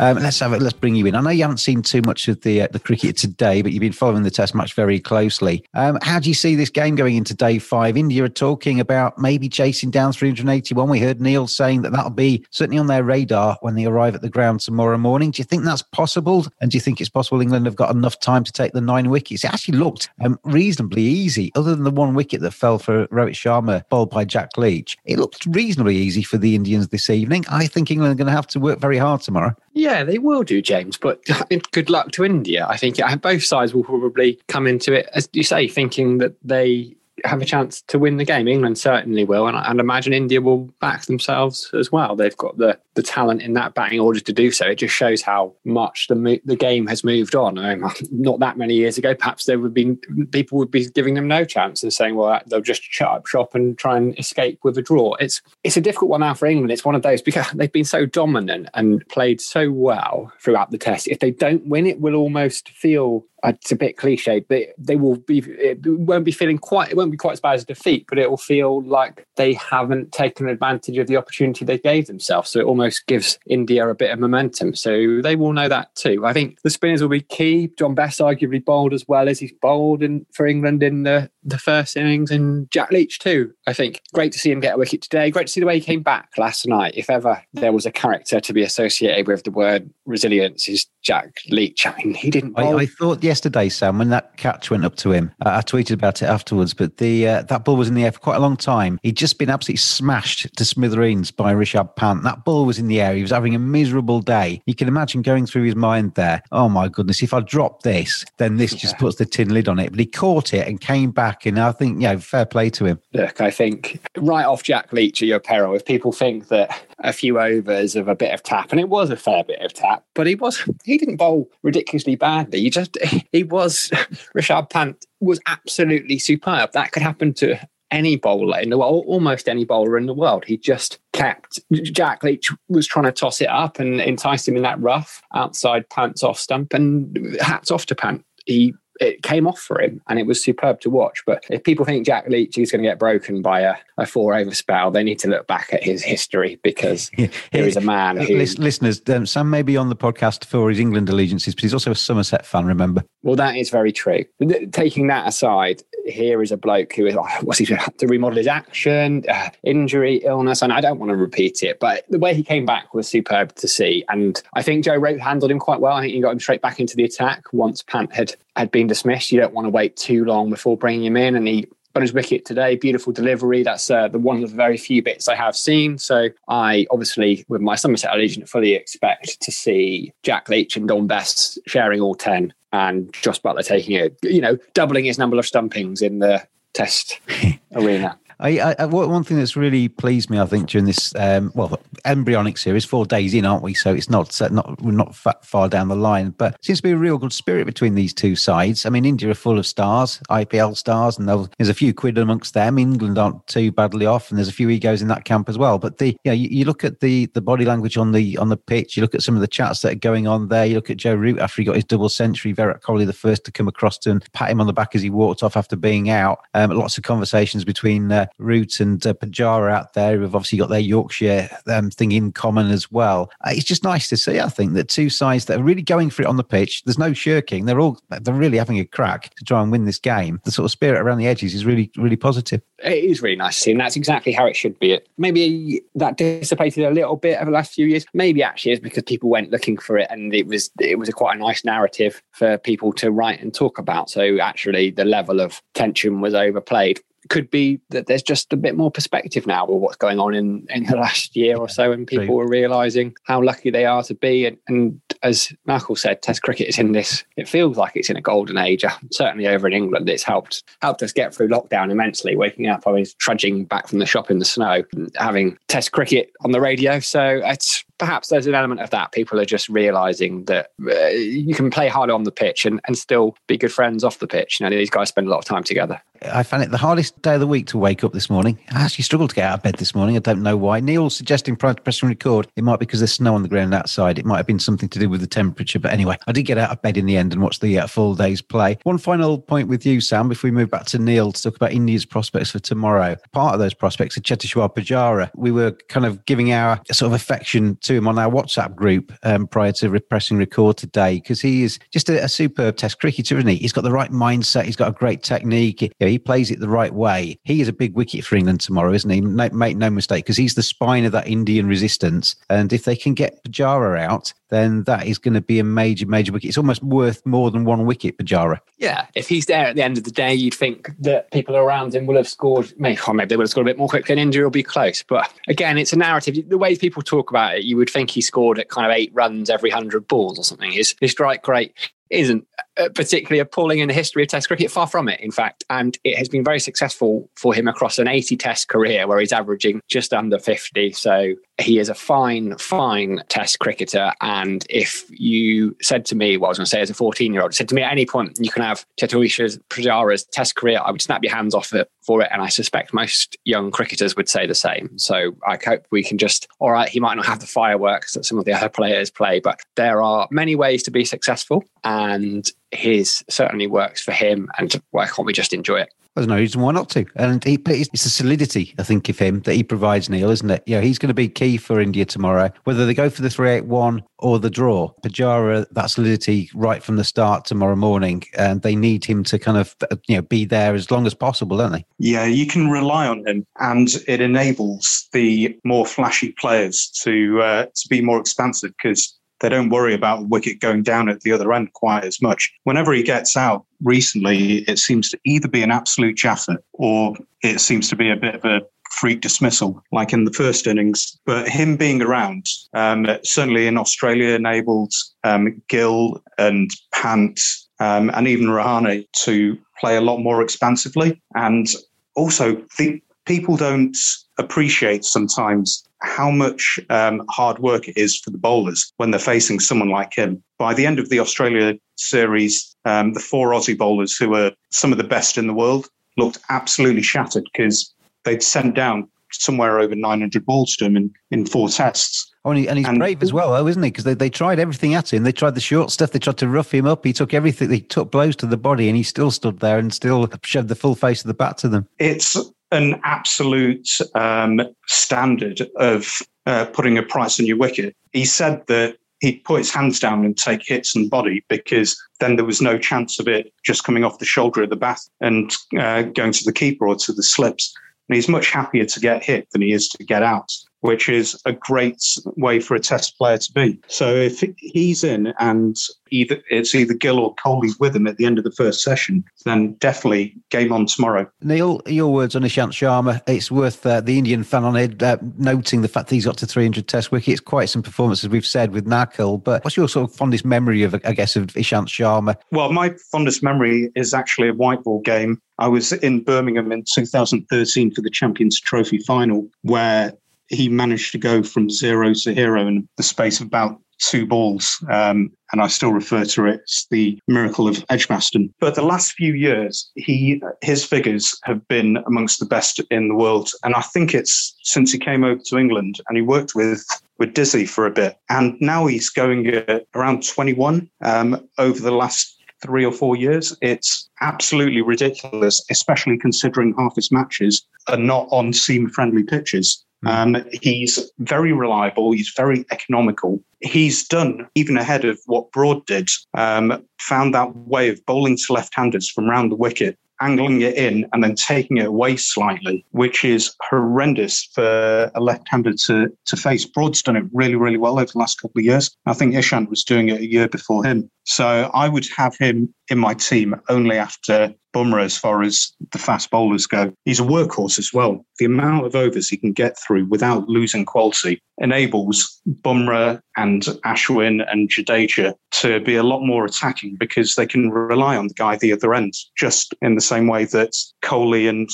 um, 0.00 0.16
let's 0.16 0.40
have 0.40 0.54
it. 0.54 0.62
Let's 0.62 0.72
bring 0.72 0.94
you 0.94 1.04
in. 1.04 1.14
I 1.14 1.20
know 1.20 1.28
you 1.28 1.42
haven't 1.42 1.58
seen 1.58 1.82
too 1.82 2.00
much 2.00 2.26
of 2.26 2.40
the 2.40 2.62
uh, 2.62 2.68
the 2.72 2.80
cricket 2.80 3.18
today, 3.18 3.60
but 3.60 3.72
you've 3.72 3.82
been 3.82 3.92
following 3.92 4.22
the 4.22 4.30
Test 4.30 4.54
match 4.54 4.72
very 4.72 4.98
closely. 4.98 5.62
Um, 5.74 5.98
how 6.00 6.18
do 6.18 6.30
you 6.30 6.34
see 6.34 6.54
this 6.54 6.70
game 6.70 6.94
going 6.94 7.16
into 7.16 7.34
day 7.34 7.58
five? 7.58 7.98
India 7.98 8.24
are 8.24 8.28
talking 8.30 8.80
about 8.80 9.18
maybe 9.18 9.46
chasing 9.46 9.90
down 9.90 10.14
381. 10.14 10.88
We 10.88 11.00
heard 11.00 11.20
Neil 11.20 11.46
saying 11.46 11.82
that 11.82 11.92
that'll 11.92 12.10
be 12.10 12.46
certainly 12.50 12.78
on 12.78 12.86
their 12.86 13.04
radar 13.04 13.58
when 13.60 13.74
they 13.74 13.84
arrive 13.84 14.14
at 14.14 14.22
the 14.22 14.30
ground 14.30 14.60
tomorrow 14.60 14.96
morning. 14.96 15.32
Do 15.32 15.40
you 15.40 15.44
think 15.44 15.64
that's 15.64 15.82
possible? 15.82 16.46
And 16.62 16.70
do 16.70 16.78
you 16.78 16.80
think 16.80 17.00
it's 17.00 17.10
possible 17.10 17.42
England 17.42 17.66
have 17.66 17.76
got 17.76 17.94
enough 17.94 18.18
time 18.20 18.42
to 18.44 18.52
take 18.52 18.72
the 18.72 18.80
nine 18.80 19.10
wickets? 19.10 19.44
It 19.44 19.52
actually 19.52 19.76
looked 19.76 20.08
um, 20.24 20.40
reasonably 20.44 21.02
easy, 21.02 21.52
other 21.54 21.74
than 21.74 21.84
the 21.84 21.90
one 21.90 22.14
wicket 22.14 22.40
that 22.40 22.52
fell 22.52 22.78
for 22.78 23.06
Rohit 23.08 23.32
Sharma, 23.32 23.86
bowled 23.90 24.08
by 24.08 24.24
Jack 24.24 24.56
Leach. 24.56 24.96
It 25.04 25.18
looked 25.18 25.44
reasonably 25.44 25.96
easy 25.96 26.22
for 26.22 26.38
the 26.38 26.54
Indians 26.54 26.88
this 26.88 27.10
evening. 27.10 27.44
I 27.50 27.66
think 27.66 27.90
England 27.90 28.12
are 28.12 28.16
going 28.16 28.26
to 28.26 28.32
have 28.32 28.46
to 28.48 28.60
work 28.60 28.80
very 28.80 28.96
hard 28.96 29.20
tomorrow. 29.20 29.54
Yeah, 29.80 30.04
they 30.04 30.18
will 30.18 30.42
do, 30.42 30.60
James. 30.60 30.98
But 30.98 31.24
good 31.72 31.88
luck 31.88 32.12
to 32.12 32.24
India. 32.24 32.66
I 32.68 32.76
think 32.76 33.00
uh, 33.00 33.16
both 33.16 33.42
sides 33.42 33.72
will 33.72 33.82
probably 33.82 34.38
come 34.46 34.66
into 34.66 34.92
it, 34.92 35.08
as 35.14 35.26
you 35.32 35.42
say, 35.42 35.68
thinking 35.68 36.18
that 36.18 36.34
they 36.44 36.96
have 37.24 37.42
a 37.42 37.44
chance 37.44 37.82
to 37.82 37.98
win 37.98 38.16
the 38.16 38.24
game. 38.24 38.48
England 38.48 38.78
certainly 38.78 39.24
will, 39.24 39.46
and 39.46 39.56
I 39.56 39.70
imagine 39.70 40.12
India 40.12 40.40
will 40.40 40.70
back 40.80 41.06
themselves 41.06 41.70
as 41.78 41.90
well. 41.90 42.16
They've 42.16 42.36
got 42.36 42.58
the 42.58 42.78
the 42.94 43.02
talent 43.02 43.42
in 43.42 43.54
that 43.54 43.74
batting 43.74 44.00
order 44.00 44.20
to 44.20 44.32
do 44.32 44.50
so. 44.50 44.66
It 44.66 44.76
just 44.76 44.94
shows 44.94 45.22
how 45.22 45.54
much 45.64 46.06
the 46.08 46.40
the 46.44 46.56
game 46.56 46.86
has 46.86 47.04
moved 47.04 47.34
on. 47.34 47.58
I 47.58 47.74
mean, 47.74 47.90
not 48.10 48.40
that 48.40 48.58
many 48.58 48.74
years 48.74 48.98
ago, 48.98 49.14
perhaps 49.14 49.44
there 49.44 49.58
would 49.58 49.74
be 49.74 49.96
people 50.32 50.58
would 50.58 50.70
be 50.70 50.88
giving 50.90 51.14
them 51.14 51.28
no 51.28 51.44
chance 51.44 51.82
and 51.82 51.92
saying, 51.92 52.14
"Well, 52.14 52.40
they'll 52.46 52.60
just 52.60 52.82
shut 52.82 53.08
up 53.08 53.26
shop 53.26 53.54
and 53.54 53.78
try 53.78 53.96
and 53.96 54.18
escape 54.18 54.60
with 54.64 54.76
a 54.78 54.82
draw." 54.82 55.14
It's 55.14 55.40
it's 55.64 55.76
a 55.76 55.80
difficult 55.80 56.10
one 56.10 56.20
now 56.20 56.34
for 56.34 56.46
England. 56.46 56.72
It's 56.72 56.84
one 56.84 56.94
of 56.94 57.02
those 57.02 57.22
because 57.22 57.50
they've 57.52 57.72
been 57.72 57.84
so 57.84 58.06
dominant 58.06 58.68
and 58.74 59.06
played 59.08 59.40
so 59.40 59.70
well 59.70 60.32
throughout 60.40 60.70
the 60.70 60.78
test. 60.78 61.08
If 61.08 61.20
they 61.20 61.30
don't 61.30 61.66
win, 61.66 61.86
it 61.86 62.00
will 62.00 62.14
almost 62.14 62.70
feel 62.70 63.24
it's 63.44 63.72
a 63.72 63.76
bit 63.76 63.96
cliche, 63.96 64.40
but 64.40 64.68
they 64.78 64.96
will 64.96 65.16
be. 65.16 65.38
It 65.38 65.80
won't 65.84 66.24
be 66.24 66.32
feeling 66.32 66.58
quite. 66.58 66.90
It 66.90 66.96
won't 66.96 67.10
be 67.10 67.16
quite 67.16 67.32
as 67.32 67.40
bad 67.40 67.54
as 67.54 67.62
a 67.62 67.66
defeat, 67.66 68.06
but 68.08 68.18
it 68.18 68.28
will 68.28 68.36
feel 68.36 68.82
like 68.82 69.26
they 69.36 69.54
haven't 69.54 70.12
taken 70.12 70.48
advantage 70.48 70.98
of 70.98 71.06
the 71.06 71.16
opportunity 71.16 71.64
they 71.64 71.78
gave 71.78 72.06
themselves. 72.06 72.50
So 72.50 72.60
it 72.60 72.66
almost 72.66 73.06
gives 73.06 73.38
India 73.46 73.88
a 73.88 73.94
bit 73.94 74.10
of 74.10 74.18
momentum. 74.18 74.74
So 74.74 75.20
they 75.22 75.36
will 75.36 75.52
know 75.52 75.68
that 75.68 75.94
too. 75.94 76.26
I 76.26 76.32
think 76.32 76.60
the 76.62 76.70
spinners 76.70 77.02
will 77.02 77.08
be 77.08 77.20
key. 77.20 77.68
Dom 77.76 77.94
Bess 77.94 78.18
arguably 78.18 78.64
bowled 78.64 78.92
as 78.92 79.06
well 79.08 79.28
as 79.28 79.38
he's 79.38 79.52
bowled 79.60 80.02
in, 80.02 80.26
for 80.32 80.46
England 80.46 80.82
in 80.82 81.04
the 81.04 81.30
the 81.42 81.58
first 81.58 81.96
innings, 81.96 82.30
and 82.30 82.70
Jack 82.70 82.90
Leach 82.90 83.18
too. 83.18 83.52
I 83.66 83.72
think 83.72 84.02
great 84.12 84.32
to 84.32 84.38
see 84.38 84.50
him 84.50 84.60
get 84.60 84.74
a 84.74 84.78
wicket 84.78 85.02
today. 85.02 85.30
Great 85.30 85.46
to 85.46 85.52
see 85.52 85.60
the 85.60 85.66
way 85.66 85.78
he 85.78 85.84
came 85.84 86.02
back 86.02 86.30
last 86.36 86.66
night. 86.66 86.94
If 86.96 87.08
ever 87.08 87.42
there 87.54 87.72
was 87.72 87.86
a 87.86 87.92
character 87.92 88.40
to 88.40 88.52
be 88.52 88.62
associated 88.62 89.26
with 89.26 89.44
the 89.44 89.50
word 89.50 89.90
resilience, 90.06 90.68
is 90.68 90.86
Jack 91.02 91.40
Leach. 91.48 91.86
I 91.86 91.94
mean, 91.96 92.14
he 92.14 92.30
didn't. 92.30 92.58
I, 92.58 92.72
I, 92.72 92.86
thought 92.86 93.22
yesterday, 93.30 93.68
Sam, 93.68 93.96
when 93.96 94.08
that 94.10 94.36
catch 94.36 94.72
went 94.72 94.84
up 94.84 94.96
to 94.96 95.12
him, 95.12 95.30
uh, 95.46 95.50
I 95.50 95.60
tweeted 95.60 95.92
about 95.92 96.20
it 96.20 96.26
afterwards. 96.26 96.74
But 96.74 96.96
the 96.96 97.28
uh, 97.28 97.42
that 97.42 97.64
ball 97.64 97.76
was 97.76 97.88
in 97.88 97.94
the 97.94 98.04
air 98.04 98.10
for 98.10 98.18
quite 98.18 98.36
a 98.36 98.40
long 98.40 98.56
time. 98.56 98.98
He'd 99.04 99.16
just 99.16 99.38
been 99.38 99.48
absolutely 99.48 99.76
smashed 99.76 100.56
to 100.56 100.64
smithereens 100.64 101.30
by 101.30 101.54
Rishabh 101.54 101.94
Pant. 101.94 102.24
That 102.24 102.44
ball 102.44 102.64
was 102.66 102.80
in 102.80 102.88
the 102.88 103.00
air. 103.00 103.14
He 103.14 103.22
was 103.22 103.30
having 103.30 103.54
a 103.54 103.58
miserable 103.60 104.20
day. 104.20 104.60
You 104.66 104.74
can 104.74 104.88
imagine 104.88 105.22
going 105.22 105.46
through 105.46 105.62
his 105.62 105.76
mind 105.76 106.14
there. 106.16 106.42
Oh 106.50 106.68
my 106.68 106.88
goodness! 106.88 107.22
If 107.22 107.32
I 107.32 107.38
drop 107.38 107.82
this, 107.82 108.24
then 108.38 108.56
this 108.56 108.72
yeah. 108.72 108.78
just 108.78 108.98
puts 108.98 109.16
the 109.16 109.26
tin 109.26 109.54
lid 109.54 109.68
on 109.68 109.78
it. 109.78 109.90
But 109.90 110.00
he 110.00 110.06
caught 110.06 110.52
it 110.52 110.66
and 110.66 110.80
came 110.80 111.12
back, 111.12 111.46
and 111.46 111.56
I 111.60 111.70
think, 111.70 112.02
yeah, 112.02 112.16
fair 112.16 112.46
play 112.46 112.68
to 112.70 112.84
him. 112.84 113.00
Look, 113.12 113.40
I 113.40 113.52
think 113.52 114.00
right 114.16 114.44
off 114.44 114.64
Jack 114.64 114.92
Leach 114.92 115.22
at 115.22 115.28
your 115.28 115.38
peril. 115.38 115.76
If 115.76 115.84
people 115.84 116.10
think 116.10 116.48
that 116.48 116.82
a 116.98 117.12
few 117.12 117.38
overs 117.38 117.94
of 117.94 118.08
a 118.08 118.16
bit 118.16 118.34
of 118.34 118.42
tap, 118.42 118.72
and 118.72 118.80
it 118.80 118.88
was 118.88 119.08
a 119.08 119.16
fair 119.16 119.44
bit 119.44 119.60
of 119.60 119.72
tap, 119.72 120.04
but 120.14 120.26
he 120.26 120.34
was 120.34 120.68
he 120.84 120.98
didn't 120.98 121.16
bowl 121.16 121.48
ridiculously 121.62 122.16
badly. 122.16 122.60
He 122.60 122.70
just 122.70 122.98
he 123.32 123.42
was 123.42 123.88
Rishabh 124.36 124.70
Pant 124.70 125.04
was 125.20 125.40
absolutely 125.46 126.18
superb. 126.18 126.72
That 126.72 126.92
could 126.92 127.02
happen 127.02 127.34
to 127.34 127.58
any 127.90 128.16
bowler 128.16 128.60
in 128.60 128.70
the 128.70 128.78
world, 128.78 129.04
almost 129.06 129.48
any 129.48 129.64
bowler 129.64 129.98
in 129.98 130.06
the 130.06 130.14
world. 130.14 130.44
He 130.46 130.56
just 130.56 130.98
kept 131.12 131.58
Jack 131.82 132.22
Leach 132.22 132.50
was 132.68 132.86
trying 132.86 133.06
to 133.06 133.12
toss 133.12 133.40
it 133.40 133.48
up 133.48 133.78
and 133.78 134.00
entice 134.00 134.46
him 134.46 134.56
in 134.56 134.62
that 134.62 134.80
rough 134.80 135.22
outside 135.34 135.88
Pant's 135.90 136.22
off 136.22 136.38
stump, 136.38 136.72
and 136.72 137.36
hats 137.40 137.70
off 137.70 137.86
to 137.86 137.94
Pant. 137.94 138.24
He 138.46 138.74
it 139.00 139.22
came 139.22 139.46
off 139.46 139.58
for 139.58 139.80
him 139.80 140.00
and 140.08 140.18
it 140.18 140.26
was 140.26 140.42
superb 140.42 140.80
to 140.82 140.90
watch. 140.90 141.22
But 141.26 141.44
if 141.48 141.64
people 141.64 141.84
think 141.84 142.04
Jack 142.04 142.28
Leach 142.28 142.58
is 142.58 142.70
going 142.70 142.82
to 142.82 142.88
get 142.88 142.98
broken 142.98 143.40
by 143.40 143.60
a, 143.60 143.74
a 143.96 144.06
four 144.06 144.34
over 144.34 144.54
spell, 144.54 144.90
they 144.90 145.02
need 145.02 145.18
to 145.20 145.28
look 145.28 145.46
back 145.46 145.72
at 145.72 145.82
his 145.82 146.02
history 146.02 146.60
because 146.62 147.10
yeah. 147.16 147.28
here 147.50 147.64
is 147.64 147.76
a 147.76 147.80
man 147.80 148.18
who. 148.18 148.36
Listeners, 148.36 149.00
um, 149.08 149.26
Sam 149.26 149.48
may 149.48 149.62
be 149.62 149.76
on 149.76 149.88
the 149.88 149.96
podcast 149.96 150.44
for 150.44 150.68
his 150.68 150.78
England 150.78 151.08
allegiances, 151.08 151.54
but 151.54 151.62
he's 151.62 151.74
also 151.74 151.90
a 151.90 151.94
Somerset 151.94 152.44
fan, 152.44 152.66
remember? 152.66 153.02
Well, 153.22 153.36
that 153.36 153.56
is 153.56 153.70
very 153.70 153.92
true. 153.92 154.24
Taking 154.72 155.06
that 155.08 155.26
aside, 155.26 155.82
here 156.06 156.42
is 156.42 156.52
a 156.52 156.56
bloke 156.56 156.92
who 156.94 157.06
is, 157.06 157.16
oh, 157.16 157.26
what's 157.42 157.58
he 157.58 157.66
to 157.66 158.06
remodel 158.06 158.38
his 158.38 158.46
action, 158.46 159.24
uh, 159.28 159.50
injury, 159.62 160.16
illness, 160.24 160.62
and 160.62 160.72
I 160.72 160.80
don't 160.80 160.98
want 160.98 161.10
to 161.10 161.16
repeat 161.16 161.62
it, 161.62 161.78
but 161.80 162.04
the 162.08 162.18
way 162.18 162.34
he 162.34 162.42
came 162.42 162.66
back 162.66 162.94
was 162.94 163.08
superb 163.08 163.54
to 163.56 163.68
see. 163.68 164.04
And 164.08 164.42
I 164.54 164.62
think 164.62 164.84
Joe 164.84 164.96
Root 164.96 165.20
handled 165.20 165.50
him 165.50 165.58
quite 165.58 165.80
well. 165.80 165.94
I 165.94 166.02
think 166.02 166.14
he 166.14 166.20
got 166.20 166.32
him 166.32 166.40
straight 166.40 166.62
back 166.62 166.80
into 166.80 166.96
the 166.96 167.04
attack 167.04 167.44
once 167.52 167.82
Pant 167.82 168.12
had 168.12 168.34
had 168.56 168.70
been 168.70 168.86
dismissed. 168.90 169.32
You 169.32 169.40
don't 169.40 169.54
want 169.54 169.64
to 169.64 169.70
wait 169.70 169.96
too 169.96 170.24
long 170.24 170.50
before 170.50 170.76
bringing 170.76 171.04
him 171.06 171.16
in, 171.16 171.34
and 171.34 171.48
he 171.48 171.66
on 171.94 172.02
his 172.02 172.12
wicket 172.12 172.44
today. 172.44 172.76
Beautiful 172.76 173.12
delivery. 173.12 173.62
That's 173.62 173.90
uh, 173.90 174.08
the 174.08 174.18
one 174.18 174.42
of 174.42 174.50
the 174.50 174.56
very 174.56 174.76
few 174.76 175.02
bits 175.02 175.28
I 175.28 175.34
have 175.34 175.56
seen. 175.56 175.98
So 175.98 176.28
I 176.48 176.86
obviously, 176.90 177.44
with 177.48 177.60
my 177.60 177.74
Somerset 177.74 178.14
allegiance, 178.14 178.50
fully 178.50 178.74
expect 178.74 179.40
to 179.40 179.50
see 179.50 180.12
Jack 180.22 180.48
Leach 180.48 180.76
and 180.76 180.86
Dom 180.86 181.06
Bess 181.06 181.58
sharing 181.66 182.00
all 182.00 182.14
ten, 182.14 182.52
and 182.72 183.12
Jos 183.14 183.38
Buttler 183.38 183.64
taking 183.64 183.96
it. 183.96 184.16
You 184.22 184.40
know, 184.40 184.58
doubling 184.74 185.06
his 185.06 185.18
number 185.18 185.38
of 185.38 185.46
stumpings 185.46 186.02
in 186.02 186.18
the 186.18 186.46
Test 186.74 187.18
arena. 187.74 188.18
I, 188.40 188.74
I, 188.78 188.84
one 188.86 189.22
thing 189.22 189.36
that's 189.36 189.56
really 189.56 189.88
pleased 189.88 190.30
me, 190.30 190.38
I 190.38 190.46
think, 190.46 190.68
during 190.70 190.86
this 190.86 191.14
um, 191.16 191.52
well 191.54 191.78
embryonic 192.06 192.56
series, 192.56 192.84
four 192.84 193.04
days 193.04 193.34
in, 193.34 193.44
aren't 193.44 193.62
we? 193.62 193.74
So 193.74 193.92
it's 193.92 194.08
not 194.08 194.38
not 194.50 194.80
we're 194.80 194.92
not 194.92 195.14
far 195.14 195.68
down 195.68 195.88
the 195.88 195.96
line, 195.96 196.30
but 196.30 196.62
seems 196.64 196.78
to 196.78 196.82
be 196.82 196.92
a 196.92 196.96
real 196.96 197.18
good 197.18 197.32
spirit 197.32 197.66
between 197.66 197.94
these 197.94 198.14
two 198.14 198.36
sides. 198.36 198.86
I 198.86 198.90
mean, 198.90 199.04
India 199.04 199.30
are 199.30 199.34
full 199.34 199.58
of 199.58 199.66
stars, 199.66 200.20
IPL 200.30 200.76
stars, 200.76 201.18
and 201.18 201.28
there's 201.28 201.68
a 201.68 201.74
few 201.74 201.92
quid 201.92 202.16
amongst 202.16 202.54
them. 202.54 202.78
England 202.78 203.18
aren't 203.18 203.46
too 203.46 203.70
badly 203.72 204.06
off, 204.06 204.30
and 204.30 204.38
there's 204.38 204.48
a 204.48 204.52
few 204.52 204.70
egos 204.70 205.02
in 205.02 205.08
that 205.08 205.24
camp 205.24 205.48
as 205.48 205.58
well. 205.58 205.78
But 205.78 205.98
the 205.98 206.16
yeah, 206.24 206.32
you, 206.32 206.48
you 206.50 206.64
look 206.64 206.82
at 206.82 207.00
the 207.00 207.26
the 207.26 207.42
body 207.42 207.66
language 207.66 207.98
on 207.98 208.12
the 208.12 208.38
on 208.38 208.48
the 208.48 208.56
pitch, 208.56 208.96
you 208.96 209.02
look 209.02 209.14
at 209.14 209.22
some 209.22 209.34
of 209.34 209.42
the 209.42 209.48
chats 209.48 209.80
that 209.80 209.92
are 209.92 209.96
going 209.96 210.26
on 210.26 210.48
there. 210.48 210.64
You 210.64 210.76
look 210.76 210.90
at 210.90 210.96
Joe 210.96 211.14
Root 211.14 211.40
after 211.40 211.60
he 211.60 211.66
got 211.66 211.74
his 211.76 211.84
double 211.84 212.08
century, 212.08 212.52
Virat 212.52 212.82
Kohli 212.82 213.06
the 213.06 213.12
first 213.12 213.44
to 213.44 213.52
come 213.52 213.68
across 213.68 213.98
to 213.98 214.10
and 214.10 214.32
pat 214.32 214.50
him 214.50 214.60
on 214.60 214.66
the 214.66 214.72
back 214.72 214.94
as 214.94 215.02
he 215.02 215.10
walked 215.10 215.42
off 215.42 215.56
after 215.56 215.76
being 215.76 216.08
out. 216.08 216.40
Um, 216.54 216.70
lots 216.70 216.96
of 216.96 217.04
conversations 217.04 217.64
between 217.64 218.10
uh, 218.10 218.26
Root 218.38 218.80
and 218.80 219.04
uh, 219.06 219.14
Pujara 219.14 219.72
out 219.72 219.94
there 219.94 220.18
who've 220.18 220.34
obviously 220.34 220.58
got 220.58 220.68
their 220.68 220.80
Yorkshire 220.80 221.48
um, 221.66 221.90
thing 221.90 222.12
in 222.12 222.32
common 222.32 222.70
as 222.70 222.90
well. 222.90 223.30
Uh, 223.44 223.50
it's 223.52 223.64
just 223.64 223.84
nice 223.84 224.08
to 224.08 224.16
see, 224.16 224.40
I 224.40 224.48
think, 224.48 224.74
that 224.74 224.88
two 224.88 225.10
sides 225.10 225.46
that 225.46 225.60
are 225.60 225.62
really 225.62 225.82
going 225.82 226.10
for 226.10 226.22
it 226.22 226.28
on 226.28 226.36
the 226.36 226.44
pitch. 226.44 226.82
There's 226.84 226.98
no 226.98 227.12
shirking. 227.12 227.66
They're 227.66 227.80
all 227.80 227.98
they're 228.08 228.34
really 228.34 228.58
having 228.58 228.78
a 228.78 228.84
crack 228.84 229.34
to 229.36 229.44
try 229.44 229.62
and 229.62 229.70
win 229.70 229.84
this 229.84 229.98
game. 229.98 230.40
The 230.44 230.52
sort 230.52 230.64
of 230.64 230.70
spirit 230.70 231.00
around 231.00 231.18
the 231.18 231.26
edges 231.26 231.54
is 231.54 231.64
really 231.64 231.90
really 231.96 232.16
positive. 232.16 232.62
It 232.82 233.04
is 233.04 233.22
really 233.22 233.36
nice 233.36 233.56
to 233.58 233.62
see, 233.64 233.70
and 233.72 233.80
that's 233.80 233.96
exactly 233.96 234.32
how 234.32 234.46
it 234.46 234.56
should 234.56 234.78
be. 234.78 234.98
Maybe 235.18 235.82
that 235.94 236.16
dissipated 236.16 236.84
a 236.84 236.90
little 236.90 237.16
bit 237.16 237.36
over 237.36 237.46
the 237.46 237.56
last 237.56 237.74
few 237.74 237.86
years. 237.86 238.06
Maybe 238.14 238.42
actually 238.42 238.72
is 238.72 238.80
because 238.80 239.02
people 239.02 239.28
went 239.28 239.50
looking 239.50 239.76
for 239.76 239.98
it, 239.98 240.06
and 240.10 240.34
it 240.34 240.46
was 240.46 240.70
it 240.80 240.98
was 240.98 241.08
a 241.08 241.12
quite 241.12 241.36
a 241.36 241.40
nice 241.40 241.64
narrative 241.64 242.22
for 242.32 242.58
people 242.58 242.92
to 242.94 243.10
write 243.10 243.40
and 243.40 243.54
talk 243.54 243.78
about. 243.78 244.10
So 244.10 244.38
actually, 244.38 244.90
the 244.90 245.04
level 245.04 245.40
of 245.40 245.62
tension 245.74 246.20
was 246.20 246.34
overplayed 246.34 247.00
could 247.30 247.48
be 247.48 247.80
that 247.90 248.06
there's 248.06 248.22
just 248.22 248.52
a 248.52 248.56
bit 248.56 248.76
more 248.76 248.90
perspective 248.90 249.46
now 249.46 249.64
with 249.64 249.80
what's 249.80 249.96
going 249.96 250.18
on 250.18 250.34
in, 250.34 250.66
in 250.68 250.84
the 250.84 250.96
last 250.96 251.34
year 251.34 251.56
or 251.56 251.68
so, 251.68 251.92
and 251.92 252.06
people 252.06 252.38
are 252.38 252.48
realizing 252.48 253.14
how 253.24 253.42
lucky 253.42 253.70
they 253.70 253.86
are 253.86 254.02
to 254.02 254.14
be. 254.14 254.44
And, 254.44 254.58
and 254.68 255.00
as 255.22 255.52
Michael 255.64 255.96
said, 255.96 256.20
Test 256.20 256.42
cricket 256.42 256.68
is 256.68 256.78
in 256.78 256.92
this. 256.92 257.24
It 257.36 257.48
feels 257.48 257.76
like 257.76 257.92
it's 257.94 258.10
in 258.10 258.16
a 258.16 258.20
golden 258.20 258.58
age. 258.58 258.84
Certainly 259.12 259.46
over 259.46 259.66
in 259.66 259.72
England, 259.72 260.08
it's 260.10 260.24
helped 260.24 260.64
helped 260.82 261.02
us 261.02 261.12
get 261.12 261.34
through 261.34 261.48
lockdown 261.48 261.90
immensely. 261.90 262.36
Waking 262.36 262.66
up, 262.66 262.86
I 262.86 262.90
was 262.90 263.14
trudging 263.14 263.64
back 263.64 263.88
from 263.88 264.00
the 264.00 264.06
shop 264.06 264.30
in 264.30 264.38
the 264.38 264.44
snow, 264.44 264.82
having 265.16 265.56
Test 265.68 265.92
cricket 265.92 266.32
on 266.40 266.50
the 266.50 266.60
radio. 266.60 266.98
So 266.98 267.40
it's 267.44 267.84
perhaps 267.98 268.28
there's 268.28 268.48
an 268.48 268.54
element 268.54 268.80
of 268.80 268.90
that. 268.90 269.12
People 269.12 269.38
are 269.38 269.44
just 269.44 269.68
realizing 269.68 270.44
that 270.46 270.70
uh, 270.84 271.06
you 271.08 271.54
can 271.54 271.70
play 271.70 271.86
hard 271.86 272.10
on 272.10 272.24
the 272.24 272.32
pitch 272.32 272.66
and, 272.66 272.80
and 272.86 272.98
still 272.98 273.36
be 273.46 273.56
good 273.56 273.72
friends 273.72 274.02
off 274.02 274.18
the 274.18 274.26
pitch. 274.26 274.58
You 274.58 274.68
know, 274.68 274.74
these 274.74 274.90
guys 274.90 275.10
spend 275.10 275.28
a 275.28 275.30
lot 275.30 275.38
of 275.38 275.44
time 275.44 275.62
together. 275.62 276.02
I 276.22 276.42
found 276.42 276.62
it 276.62 276.70
the 276.70 276.76
hardest 276.76 277.20
day 277.22 277.34
of 277.34 277.40
the 277.40 277.46
week 277.46 277.66
to 277.68 277.78
wake 277.78 278.04
up 278.04 278.12
this 278.12 278.28
morning. 278.28 278.58
I 278.72 278.82
actually 278.82 279.04
struggled 279.04 279.30
to 279.30 279.36
get 279.36 279.44
out 279.44 279.58
of 279.58 279.62
bed 279.62 279.76
this 279.76 279.94
morning. 279.94 280.16
I 280.16 280.20
don't 280.20 280.42
know 280.42 280.56
why. 280.56 280.80
Neil's 280.80 281.16
suggesting 281.16 281.56
prior 281.56 281.74
to 281.74 281.82
pressing 281.82 282.08
record, 282.08 282.46
it 282.56 282.64
might 282.64 282.78
be 282.78 282.86
because 282.86 283.00
there's 283.00 283.14
snow 283.14 283.34
on 283.34 283.42
the 283.42 283.48
ground 283.48 283.72
outside. 283.72 284.18
It 284.18 284.26
might 284.26 284.36
have 284.36 284.46
been 284.46 284.58
something 284.58 284.88
to 284.90 284.98
do 284.98 285.08
with 285.08 285.20
the 285.20 285.26
temperature. 285.26 285.78
But 285.78 285.92
anyway, 285.92 286.18
I 286.26 286.32
did 286.32 286.42
get 286.42 286.58
out 286.58 286.70
of 286.70 286.82
bed 286.82 286.96
in 286.96 287.06
the 287.06 287.16
end 287.16 287.32
and 287.32 287.42
watch 287.42 287.60
the 287.60 287.78
uh, 287.78 287.86
full 287.86 288.14
day's 288.14 288.42
play. 288.42 288.78
One 288.82 288.98
final 288.98 289.38
point 289.38 289.68
with 289.68 289.86
you, 289.86 290.00
Sam, 290.00 290.28
before 290.28 290.48
we 290.48 290.52
move 290.56 290.70
back 290.70 290.84
to 290.86 290.98
Neil 290.98 291.32
to 291.32 291.42
talk 291.42 291.56
about 291.56 291.72
India's 291.72 292.04
prospects 292.04 292.50
for 292.50 292.58
tomorrow. 292.58 293.16
Part 293.32 293.54
of 293.54 293.60
those 293.60 293.74
prospects 293.74 294.16
are 294.18 294.20
Cheteshwar 294.20 294.74
Pujara. 294.74 295.30
We 295.34 295.50
were 295.50 295.72
kind 295.88 296.04
of 296.04 296.24
giving 296.26 296.52
our 296.52 296.80
sort 296.92 297.08
of 297.08 297.14
affection 297.14 297.76
to 297.82 297.94
him 297.94 298.06
on 298.06 298.18
our 298.18 298.30
WhatsApp 298.30 298.74
group 298.74 299.12
um, 299.22 299.46
prior 299.46 299.72
to 299.72 300.00
pressing 300.00 300.36
record 300.36 300.76
today 300.76 301.14
because 301.14 301.40
he 301.40 301.62
is 301.62 301.78
just 301.90 302.08
a, 302.08 302.24
a, 302.24 302.28
superb 302.28 302.76
test 302.76 303.00
cricketer, 303.00 303.36
isn't 303.36 303.48
he? 303.48 303.56
He's 303.56 303.72
got 303.72 303.82
the 303.82 303.92
right 303.92 304.10
mindset. 304.10 304.64
He's 304.64 304.76
got 304.76 304.88
a 304.88 304.92
great 304.92 305.22
technique. 305.22 305.80
He, 305.98 306.09
he 306.10 306.18
plays 306.18 306.50
it 306.50 306.60
the 306.60 306.68
right 306.68 306.92
way. 306.92 307.38
He 307.44 307.60
is 307.60 307.68
a 307.68 307.72
big 307.72 307.94
wicket 307.94 308.24
for 308.24 308.36
England 308.36 308.60
tomorrow, 308.60 308.92
isn't 308.92 309.10
he? 309.10 309.20
No, 309.20 309.48
make 309.50 309.76
no 309.76 309.90
mistake, 309.90 310.24
because 310.24 310.36
he's 310.36 310.54
the 310.54 310.62
spine 310.62 311.04
of 311.04 311.12
that 311.12 311.28
Indian 311.28 311.66
resistance. 311.66 312.36
And 312.48 312.72
if 312.72 312.84
they 312.84 312.96
can 312.96 313.14
get 313.14 313.42
Pujara 313.44 314.00
out, 314.00 314.32
then 314.48 314.82
that 314.84 315.06
is 315.06 315.18
going 315.18 315.34
to 315.34 315.40
be 315.40 315.58
a 315.58 315.64
major, 315.64 316.06
major 316.06 316.32
wicket. 316.32 316.48
It's 316.48 316.58
almost 316.58 316.82
worth 316.82 317.24
more 317.24 317.50
than 317.50 317.64
one 317.64 317.86
wicket, 317.86 318.18
Pujara. 318.18 318.58
Yeah, 318.78 319.06
if 319.14 319.28
he's 319.28 319.46
there 319.46 319.66
at 319.66 319.76
the 319.76 319.82
end 319.82 319.96
of 319.98 320.04
the 320.04 320.10
day, 320.10 320.34
you'd 320.34 320.54
think 320.54 320.90
that 320.98 321.30
people 321.30 321.56
around 321.56 321.94
him 321.94 322.06
will 322.06 322.16
have 322.16 322.28
scored. 322.28 322.72
Maybe, 322.78 322.98
or 323.06 323.14
maybe 323.14 323.28
they 323.28 323.36
would 323.36 323.44
have 323.44 323.50
scored 323.50 323.66
a 323.66 323.70
bit 323.70 323.78
more 323.78 323.88
quickly, 323.88 324.12
and 324.12 324.20
India 324.20 324.42
will 324.42 324.50
be 324.50 324.62
close. 324.62 325.02
But 325.02 325.32
again, 325.48 325.78
it's 325.78 325.92
a 325.92 325.96
narrative. 325.96 326.48
The 326.48 326.58
way 326.58 326.76
people 326.76 327.02
talk 327.02 327.30
about 327.30 327.56
it, 327.56 327.64
you 327.64 327.76
would 327.76 327.90
think 327.90 328.10
he 328.10 328.20
scored 328.20 328.58
at 328.58 328.68
kind 328.68 328.90
of 328.90 328.96
eight 328.96 329.10
runs 329.14 329.50
every 329.50 329.70
hundred 329.70 330.08
balls 330.08 330.38
or 330.38 330.42
something. 330.42 330.72
His 330.72 330.94
his 331.00 331.12
strike 331.12 331.46
rate 331.46 331.72
isn't 332.10 332.44
Uh, 332.80 332.88
particularly 332.88 333.40
appalling 333.40 333.80
in 333.80 333.88
the 333.88 333.94
history 333.94 334.22
of 334.22 334.28
Test 334.28 334.46
cricket. 334.46 334.70
Far 334.70 334.86
from 334.86 335.08
it, 335.08 335.20
in 335.20 335.30
fact. 335.30 335.64
And 335.68 335.98
it 336.02 336.16
has 336.16 336.30
been 336.30 336.42
very 336.42 336.60
successful 336.60 337.28
for 337.36 337.52
him 337.52 337.68
across 337.68 337.98
an 337.98 338.08
80 338.08 338.36
Test 338.36 338.68
career 338.68 339.06
where 339.06 339.20
he's 339.20 339.32
averaging 339.32 339.82
just 339.88 340.14
under 340.14 340.38
50. 340.38 340.92
So 340.92 341.34
he 341.60 341.78
is 341.78 341.90
a 341.90 341.94
fine, 341.94 342.56
fine 342.56 343.22
Test 343.28 343.58
cricketer. 343.58 344.12
And 344.22 344.64
if 344.70 345.04
you 345.10 345.76
said 345.82 346.06
to 346.06 346.14
me, 346.14 346.38
well, 346.38 346.46
I 346.46 346.50
was 346.50 346.58
going 346.58 346.64
to 346.64 346.70
say 346.70 346.80
as 346.80 346.88
a 346.88 346.94
14 346.94 347.34
year 347.34 347.42
old, 347.42 347.54
said 347.54 347.68
to 347.68 347.74
me 347.74 347.82
at 347.82 347.92
any 347.92 348.06
point, 348.06 348.38
you 348.40 348.50
can 348.50 348.62
have 348.62 348.86
Cheteshwar 348.98 349.58
Pujara's 349.68 350.24
Test 350.24 350.56
career, 350.56 350.80
I 350.82 350.90
would 350.90 351.02
snap 351.02 351.22
your 351.22 351.34
hands 351.34 351.54
off 351.54 351.74
it 351.74 351.90
for 352.00 352.22
it. 352.22 352.30
And 352.32 352.40
I 352.40 352.48
suspect 352.48 352.94
most 352.94 353.36
young 353.44 353.70
cricketers 353.70 354.16
would 354.16 354.28
say 354.28 354.46
the 354.46 354.54
same. 354.54 354.98
So 354.98 355.32
I 355.46 355.58
hope 355.62 355.84
we 355.90 356.02
can 356.02 356.16
just, 356.16 356.48
all 356.60 356.70
right, 356.70 356.88
he 356.88 357.00
might 357.00 357.16
not 357.16 357.26
have 357.26 357.40
the 357.40 357.46
fireworks 357.46 358.14
that 358.14 358.24
some 358.24 358.38
of 358.38 358.46
the 358.46 358.54
other 358.54 358.70
players 358.70 359.10
play, 359.10 359.38
but 359.40 359.60
there 359.76 360.02
are 360.02 360.28
many 360.30 360.56
ways 360.56 360.82
to 360.84 360.90
be 360.90 361.04
successful. 361.04 361.64
And 361.84 362.50
his 362.72 363.24
certainly 363.28 363.66
works 363.66 364.00
for 364.02 364.12
him. 364.12 364.48
And 364.58 364.80
why 364.90 365.06
can't 365.06 365.26
we 365.26 365.32
just 365.32 365.52
enjoy 365.52 365.80
it? 365.80 365.92
There's 366.16 366.26
no 366.26 366.36
reason 366.36 366.60
why 366.60 366.72
not 366.72 366.90
to. 366.90 367.06
And 367.14 367.42
he, 367.44 367.58
it's 367.66 368.02
the 368.02 368.10
solidity, 368.10 368.74
I 368.78 368.82
think, 368.82 369.08
of 369.08 369.18
him 369.18 369.40
that 369.42 369.54
he 369.54 369.62
provides, 369.62 370.10
Neil, 370.10 370.30
isn't 370.30 370.50
it? 370.50 370.62
Yeah, 370.66 370.80
he's 370.80 370.98
going 370.98 371.08
to 371.08 371.14
be 371.14 371.28
key 371.28 371.56
for 371.56 371.80
India 371.80 372.04
tomorrow. 372.04 372.50
Whether 372.64 372.84
they 372.84 372.94
go 372.94 373.08
for 373.08 373.22
the 373.22 373.30
381 373.30 374.02
or 374.18 374.40
the 374.40 374.50
draw, 374.50 374.92
Pujara, 375.04 375.66
that 375.70 375.86
solidity 375.86 376.50
right 376.52 376.82
from 376.82 376.96
the 376.96 377.04
start 377.04 377.44
tomorrow 377.44 377.76
morning. 377.76 378.24
And 378.36 378.62
they 378.62 378.74
need 378.74 379.04
him 379.04 379.22
to 379.24 379.38
kind 379.38 379.56
of, 379.56 379.76
you 380.08 380.16
know, 380.16 380.22
be 380.22 380.44
there 380.44 380.74
as 380.74 380.90
long 380.90 381.06
as 381.06 381.14
possible, 381.14 381.56
don't 381.56 381.72
they? 381.72 381.86
Yeah, 381.98 382.26
you 382.26 382.46
can 382.46 382.68
rely 382.68 383.06
on 383.06 383.24
him. 383.26 383.46
And 383.60 383.88
it 384.08 384.20
enables 384.20 385.08
the 385.12 385.56
more 385.64 385.86
flashy 385.86 386.32
players 386.32 386.90
to, 387.02 387.40
uh, 387.40 387.66
to 387.66 387.88
be 387.88 388.02
more 388.02 388.18
expansive 388.18 388.72
because 388.82 389.16
they 389.40 389.48
don't 389.48 389.70
worry 389.70 389.94
about 389.94 390.28
wicket 390.28 390.60
going 390.60 390.82
down 390.82 391.08
at 391.08 391.20
the 391.20 391.32
other 391.32 391.52
end 391.52 391.72
quite 391.72 392.04
as 392.04 392.20
much. 392.22 392.52
Whenever 392.64 392.92
he 392.92 393.02
gets 393.02 393.36
out 393.36 393.64
recently, 393.82 394.58
it 394.68 394.78
seems 394.78 395.08
to 395.10 395.18
either 395.24 395.48
be 395.48 395.62
an 395.62 395.70
absolute 395.70 396.16
jaffa 396.16 396.58
or 396.74 397.16
it 397.42 397.60
seems 397.60 397.88
to 397.88 397.96
be 397.96 398.10
a 398.10 398.16
bit 398.16 398.34
of 398.34 398.44
a 398.44 398.60
freak 398.90 399.20
dismissal, 399.20 399.82
like 399.92 400.12
in 400.12 400.24
the 400.24 400.32
first 400.32 400.66
innings. 400.66 401.18
But 401.24 401.48
him 401.48 401.76
being 401.76 402.02
around, 402.02 402.46
um, 402.74 403.06
certainly 403.22 403.66
in 403.66 403.78
Australia, 403.78 404.34
enabled 404.34 404.92
um, 405.24 405.62
Gill 405.68 406.22
and 406.38 406.70
Pant 406.92 407.40
um, 407.78 408.10
and 408.14 408.28
even 408.28 408.46
Rahane 408.46 409.06
to 409.24 409.58
play 409.78 409.96
a 409.96 410.02
lot 410.02 410.18
more 410.18 410.42
expansively. 410.42 411.20
And 411.34 411.66
also, 412.14 412.62
the, 412.78 413.00
people 413.30 413.56
don't 413.56 413.96
appreciate 414.38 415.04
sometimes 415.04 415.84
how 416.02 416.32
much 416.32 416.80
um, 416.90 417.22
hard 417.30 417.60
work 417.60 417.86
it 417.86 417.96
is 417.96 418.18
for 418.18 418.30
the 418.30 418.38
bowlers 418.38 418.92
when 418.96 419.12
they're 419.12 419.20
facing 419.20 419.60
someone 419.60 419.88
like 419.88 420.12
him. 420.12 420.42
By 420.58 420.74
the 420.74 420.84
end 420.84 420.98
of 420.98 421.10
the 421.10 421.20
Australia 421.20 421.78
series, 421.94 422.74
um, 422.84 423.12
the 423.12 423.20
four 423.20 423.50
Aussie 423.50 423.78
bowlers, 423.78 424.16
who 424.16 424.34
are 424.34 424.50
some 424.70 424.90
of 424.90 424.98
the 424.98 425.04
best 425.04 425.38
in 425.38 425.46
the 425.46 425.54
world, 425.54 425.88
looked 426.16 426.38
absolutely 426.48 427.02
shattered 427.02 427.44
because 427.52 427.94
they'd 428.24 428.42
sent 428.42 428.74
down 428.74 429.08
somewhere 429.30 429.78
over 429.78 429.94
900 429.94 430.44
balls 430.44 430.74
to 430.78 430.86
him 430.86 430.96
in, 430.96 431.12
in 431.30 431.46
four 431.46 431.68
tests. 431.68 432.34
Oh, 432.44 432.50
and, 432.50 432.58
he, 432.58 432.68
and 432.68 432.78
he's 432.78 432.88
and, 432.88 432.98
brave 432.98 433.22
as 433.22 433.32
well, 433.32 433.52
though, 433.52 433.68
isn't 433.68 433.82
he? 433.82 433.90
Because 433.90 434.02
they, 434.02 434.14
they 434.14 434.30
tried 434.30 434.58
everything 434.58 434.94
at 434.94 435.12
him. 435.12 435.22
They 435.22 435.30
tried 435.30 435.54
the 435.54 435.60
short 435.60 435.92
stuff. 435.92 436.10
They 436.10 436.18
tried 436.18 436.38
to 436.38 436.48
rough 436.48 436.74
him 436.74 436.86
up. 436.86 437.04
He 437.04 437.12
took 437.12 437.32
everything. 437.32 437.68
They 437.68 437.78
took 437.78 438.10
blows 438.10 438.34
to 438.36 438.46
the 438.46 438.56
body, 438.56 438.88
and 438.88 438.96
he 438.96 439.04
still 439.04 439.30
stood 439.30 439.60
there 439.60 439.78
and 439.78 439.94
still 439.94 440.28
shoved 440.42 440.68
the 440.68 440.74
full 440.74 440.96
face 440.96 441.20
of 441.20 441.28
the 441.28 441.34
bat 441.34 441.58
to 441.58 441.68
them. 441.68 441.86
It's 441.98 442.36
an 442.70 443.00
absolute 443.04 443.88
um, 444.14 444.60
standard 444.86 445.62
of 445.76 446.20
uh, 446.46 446.66
putting 446.66 446.98
a 446.98 447.02
price 447.02 447.40
on 447.40 447.46
your 447.46 447.56
wicket. 447.56 447.96
He 448.12 448.24
said 448.24 448.66
that 448.68 448.96
he'd 449.20 449.44
put 449.44 449.58
his 449.58 449.72
hands 449.72 450.00
down 450.00 450.24
and 450.24 450.36
take 450.36 450.62
hits 450.66 450.96
and 450.96 451.10
body 451.10 451.44
because 451.48 452.00
then 452.20 452.36
there 452.36 452.44
was 452.44 452.60
no 452.60 452.78
chance 452.78 453.20
of 453.20 453.28
it 453.28 453.52
just 453.64 453.84
coming 453.84 454.04
off 454.04 454.18
the 454.18 454.24
shoulder 454.24 454.62
of 454.62 454.70
the 454.70 454.76
bat 454.76 455.00
and 455.20 455.52
uh, 455.78 456.02
going 456.02 456.32
to 456.32 456.44
the 456.44 456.52
keeper 456.52 456.86
or 456.86 456.96
to 456.96 457.12
the 457.12 457.22
slips. 457.22 457.74
And 458.08 458.16
he's 458.16 458.28
much 458.28 458.50
happier 458.50 458.86
to 458.86 459.00
get 459.00 459.22
hit 459.22 459.48
than 459.52 459.62
he 459.62 459.72
is 459.72 459.88
to 459.88 460.04
get 460.04 460.22
out. 460.22 460.50
Which 460.80 461.08
is 461.08 461.40
a 461.44 461.52
great 461.52 462.02
way 462.36 462.60
for 462.60 462.74
a 462.74 462.80
test 462.80 463.16
player 463.18 463.38
to 463.38 463.52
be. 463.52 463.80
So 463.88 464.14
if 464.14 464.42
he's 464.58 465.04
in 465.04 465.32
and 465.38 465.76
either 466.10 466.42
it's 466.50 466.74
either 466.74 466.94
Gill 466.94 467.18
or 467.18 467.34
Kohli 467.36 467.78
with 467.78 467.94
him 467.94 468.06
at 468.06 468.16
the 468.16 468.24
end 468.24 468.38
of 468.38 468.44
the 468.44 468.52
first 468.52 468.82
session, 468.82 469.24
then 469.44 469.74
definitely 469.74 470.34
game 470.50 470.72
on 470.72 470.86
tomorrow. 470.86 471.30
Neil, 471.42 471.80
your 471.86 472.12
words 472.12 472.34
on 472.34 472.42
Ishant 472.42 472.72
Sharma. 472.72 473.20
It's 473.26 473.50
worth 473.50 473.84
uh, 473.86 474.00
the 474.00 474.18
Indian 474.18 474.42
fan 474.42 474.64
on 474.64 474.76
it 474.76 475.02
uh, 475.02 475.18
noting 475.38 475.82
the 475.82 475.88
fact 475.88 476.08
that 476.08 476.14
he's 476.14 476.26
got 476.26 476.38
to 476.38 476.46
300 476.46 476.88
Test 476.88 477.12
wickets. 477.12 477.40
Quite 477.40 477.68
some 477.68 477.82
performances 477.82 478.28
we've 478.28 478.46
said 478.46 478.72
with 478.72 478.86
Nakul. 478.86 479.42
But 479.42 479.64
what's 479.64 479.76
your 479.76 479.88
sort 479.88 480.10
of 480.10 480.16
fondest 480.16 480.44
memory 480.44 480.82
of, 480.82 480.94
I 481.04 481.12
guess, 481.12 481.36
of 481.36 481.48
Ishant 481.48 481.88
Sharma? 481.88 482.36
Well, 482.50 482.72
my 482.72 482.94
fondest 483.12 483.42
memory 483.42 483.90
is 483.94 484.14
actually 484.14 484.48
a 484.48 484.54
white 484.54 484.82
ball 484.82 485.00
game. 485.00 485.40
I 485.58 485.68
was 485.68 485.92
in 485.92 486.24
Birmingham 486.24 486.72
in 486.72 486.84
2013 486.94 487.94
for 487.94 488.00
the 488.00 488.10
Champions 488.10 488.58
Trophy 488.58 488.98
final, 488.98 489.48
where 489.62 490.14
he 490.50 490.68
managed 490.68 491.12
to 491.12 491.18
go 491.18 491.42
from 491.42 491.70
zero 491.70 492.12
to 492.12 492.34
hero 492.34 492.66
in 492.66 492.88
the 492.96 493.02
space 493.02 493.40
of 493.40 493.46
about 493.46 493.80
two 494.00 494.26
balls. 494.26 494.82
Um, 494.90 495.30
and 495.52 495.60
I 495.60 495.68
still 495.68 495.92
refer 495.92 496.24
to 496.24 496.46
it 496.46 496.62
as 496.68 496.86
the 496.90 497.18
miracle 497.28 497.68
of 497.68 497.84
Edgbaston. 497.90 498.52
But 498.58 498.74
the 498.74 498.82
last 498.82 499.12
few 499.12 499.34
years, 499.34 499.90
he 499.94 500.42
his 500.62 500.84
figures 500.84 501.38
have 501.44 501.66
been 501.68 501.98
amongst 502.06 502.40
the 502.40 502.46
best 502.46 502.80
in 502.90 503.08
the 503.08 503.14
world. 503.14 503.50
And 503.62 503.74
I 503.74 503.82
think 503.82 504.14
it's 504.14 504.54
since 504.62 504.92
he 504.92 504.98
came 504.98 505.22
over 505.24 505.40
to 505.46 505.58
England 505.58 506.00
and 506.08 506.16
he 506.16 506.22
worked 506.22 506.54
with 506.54 506.84
with 507.18 507.34
Dizzy 507.34 507.66
for 507.66 507.86
a 507.86 507.90
bit. 507.90 508.16
And 508.28 508.56
now 508.60 508.86
he's 508.86 509.10
going 509.10 509.46
at 509.48 509.86
around 509.94 510.26
21 510.26 510.90
um, 511.02 511.48
over 511.58 511.80
the 511.80 511.92
last 511.92 512.36
three 512.62 512.84
or 512.84 512.92
four 512.92 513.16
years. 513.16 513.56
It's 513.62 514.08
absolutely 514.20 514.82
ridiculous, 514.82 515.64
especially 515.70 516.18
considering 516.18 516.74
half 516.78 516.94
his 516.96 517.10
matches 517.10 517.66
are 517.88 517.96
not 517.96 518.28
on 518.30 518.52
seam 518.52 518.88
friendly 518.88 519.22
pitches. 519.22 519.84
Hmm. 520.02 520.36
Um, 520.36 520.44
he's 520.62 521.10
very 521.18 521.52
reliable. 521.52 522.12
He's 522.12 522.32
very 522.36 522.64
economical. 522.70 523.42
He's 523.60 524.06
done 524.06 524.48
even 524.54 524.76
ahead 524.78 525.04
of 525.04 525.18
what 525.26 525.52
Broad 525.52 525.84
did. 525.86 526.08
Um, 526.34 526.84
found 527.00 527.34
that 527.34 527.54
way 527.54 527.88
of 527.88 528.04
bowling 528.06 528.36
to 528.36 528.52
left-handers 528.52 529.10
from 529.10 529.28
round 529.28 529.52
the 529.52 529.56
wicket 529.56 529.98
angling 530.20 530.60
it 530.60 530.76
in 530.76 531.08
and 531.12 531.24
then 531.24 531.34
taking 531.34 531.78
it 531.78 531.86
away 531.86 532.16
slightly, 532.16 532.84
which 532.90 533.24
is 533.24 533.54
horrendous 533.68 534.48
for 534.54 535.10
a 535.14 535.20
left-hander 535.20 535.72
to, 535.72 536.08
to 536.26 536.36
face. 536.36 536.64
Broad's 536.66 537.02
done 537.02 537.16
it 537.16 537.24
really, 537.32 537.56
really 537.56 537.78
well 537.78 537.98
over 537.98 538.12
the 538.12 538.18
last 538.18 538.40
couple 538.40 538.58
of 538.58 538.64
years. 538.64 538.94
I 539.06 539.14
think 539.14 539.34
Ishant 539.34 539.68
was 539.68 539.82
doing 539.82 540.10
it 540.10 540.20
a 540.20 540.30
year 540.30 540.48
before 540.48 540.84
him. 540.84 541.10
So 541.24 541.70
I 541.72 541.88
would 541.88 542.06
have 542.16 542.36
him 542.38 542.72
in 542.90 542.98
my 542.98 543.14
team 543.14 543.60
only 543.68 543.96
after 543.96 544.54
Bumrah 544.72 545.04
as 545.04 545.16
far 545.16 545.42
as 545.42 545.72
the 545.92 545.98
fast 545.98 546.30
bowlers 546.30 546.66
go. 546.66 546.92
He's 547.04 547.20
a 547.20 547.24
workhorse 547.24 547.78
as 547.78 547.92
well. 547.92 548.24
The 548.38 548.44
amount 548.44 548.86
of 548.86 548.94
overs 548.94 549.28
he 549.28 549.36
can 549.36 549.52
get 549.52 549.78
through 549.78 550.06
without 550.06 550.48
losing 550.48 550.84
quality 550.84 551.40
enables 551.58 552.40
Bumrah 552.62 553.20
and 553.36 553.62
Ashwin 553.84 554.44
and 554.50 554.70
Jadeja 554.70 555.34
to 555.52 555.80
be 555.80 555.96
a 555.96 556.02
lot 556.02 556.20
more 556.20 556.44
attacking 556.44 556.96
because 556.98 557.34
they 557.34 557.46
can 557.46 557.70
rely 557.70 558.16
on 558.16 558.28
the 558.28 558.34
guy 558.34 558.54
at 558.54 558.60
the 558.60 558.72
other 558.72 558.94
end, 558.94 559.14
just 559.36 559.74
in 559.82 559.94
the 559.94 560.00
same 560.00 560.26
way 560.26 560.44
that 560.46 560.72
Kohli 561.02 561.48
and 561.48 561.68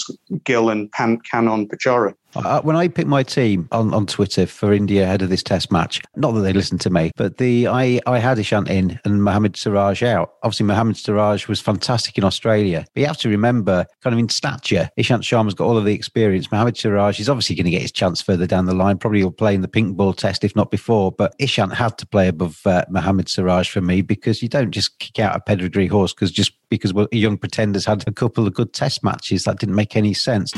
Gill 0.45 0.71
and 0.71 0.91
Pant 0.93 1.21
can 1.25 1.49
on 1.49 1.69
Pujara. 1.69 2.15
Uh, 2.45 2.61
when 2.63 2.77
I 2.77 2.89
picked 2.89 3.09
my 3.09 3.23
team 3.23 3.69
on, 3.73 3.95
on 3.95 4.07
Twitter 4.07 4.47
for 4.47 4.73
India 4.73 5.05
ahead 5.05 5.23
of 5.23 5.29
this 5.29 5.43
test 5.43 5.73
match, 5.73 6.01
not 6.17 6.33
that 6.33 6.41
they 6.41 6.53
listened 6.53 6.81
to 6.83 6.91
me, 6.91 7.11
but 7.17 7.39
the 7.39 7.69
I, 7.69 8.01
I 8.07 8.19
had 8.19 8.39
Ishant 8.39 8.69
in 8.69 9.01
and 9.05 9.23
Mohammad 9.23 9.57
Siraj 9.57 10.03
out. 10.03 10.35
Obviously, 10.43 10.67
Mohammad 10.67 10.97
Siraj 10.97 11.49
was 11.49 11.61
fantastic 11.61 12.19
in 12.19 12.25
Australia. 12.25 12.85
But 12.95 13.01
you 13.01 13.07
have 13.07 13.19
to 13.19 13.29
remember, 13.29 13.87
kind 14.03 14.15
of 14.15 14.19
in 14.19 14.29
stature, 14.29 14.91
Ishant 14.99 15.23
Sharma's 15.23 15.55
got 15.55 15.67
all 15.67 15.79
of 15.79 15.85
the 15.85 15.95
experience. 15.95 16.51
Mohammad 16.51 16.77
Siraj 16.77 17.21
is 17.21 17.29
obviously 17.29 17.57
going 17.57 17.65
to 17.65 17.71
get 17.71 17.83
his 17.83 17.93
chance 17.93 18.21
further 18.21 18.47
down 18.47 18.67
the 18.67 18.75
line. 18.75 18.99
Probably 18.99 19.23
will 19.25 19.33
play 19.33 19.55
in 19.55 19.63
the 19.63 19.69
pink 19.69 19.97
ball 19.97 20.13
test, 20.13 20.45
if 20.45 20.55
not 20.55 20.71
before. 20.71 21.13
But 21.13 21.39
Ishant 21.39 21.75
had 21.75 21.99
to 21.99 22.07
play 22.07 22.29
above 22.29 22.61
uh, 22.67 22.85
Mohammad 22.91 23.29
Siraj 23.29 23.71
for 23.71 23.81
me 23.81 24.03
because 24.03 24.43
you 24.43 24.49
don't 24.49 24.71
just 24.71 24.99
kick 24.99 25.19
out 25.19 25.37
a 25.37 25.41
pedigree 25.41 25.87
horse 25.87 26.13
because 26.13 26.33
just 26.33 26.53
because 26.69 26.93
well, 26.93 27.09
young 27.13 27.39
pretenders 27.39 27.87
had 27.87 28.07
a 28.07 28.13
couple 28.13 28.47
of 28.47 28.55
good 28.55 28.73
test 28.73 29.05
matches. 29.05 29.45
That 29.45 29.59
didn't 29.59 29.77
make 29.77 29.97
any 29.97 30.15
sense 30.15 30.53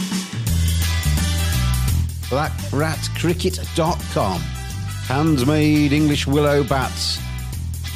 blackratcricket.com. 2.28 4.40
Handmade 4.40 5.92
English 5.92 6.26
willow 6.26 6.64
bats. 6.64 7.20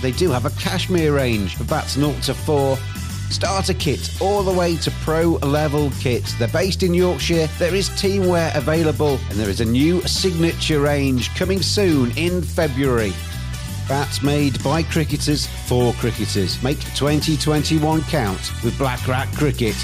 They 0.01 0.13
do 0.13 0.31
have 0.31 0.47
a 0.47 0.51
cashmere 0.51 1.15
range 1.15 1.57
for 1.57 1.65
bats 1.65 1.95
0 1.95 2.15
to 2.23 2.35
4 2.35 2.79
starter 3.33 3.75
kit 3.75 4.11
all 4.21 4.43
the 4.43 4.53
way 4.53 4.77
to 4.77 4.91
pro 5.03 5.33
level 5.43 5.91
kits. 6.01 6.35
They're 6.35 6.49
based 6.49 6.83
in 6.83 6.93
Yorkshire. 6.93 7.49
There 7.59 7.75
is 7.75 7.89
teamwear 7.91 8.55
available 8.55 9.19
and 9.31 9.39
there 9.39 9.49
is 9.49 9.61
a 9.61 9.65
new 9.65 10.01
signature 10.03 10.81
range 10.81 11.35
coming 11.35 11.63
soon 11.63 12.17
in 12.17 12.43
February. 12.43 13.13
Bats 13.89 14.23
made 14.23 14.63
by 14.63 14.83
cricketers 14.83 15.47
for 15.67 15.93
cricketers. 15.95 16.63
Make 16.63 16.79
2021 16.95 18.03
count 18.05 18.53
with 18.63 18.77
Black 18.79 19.07
Rat 19.09 19.29
Cricket. 19.35 19.77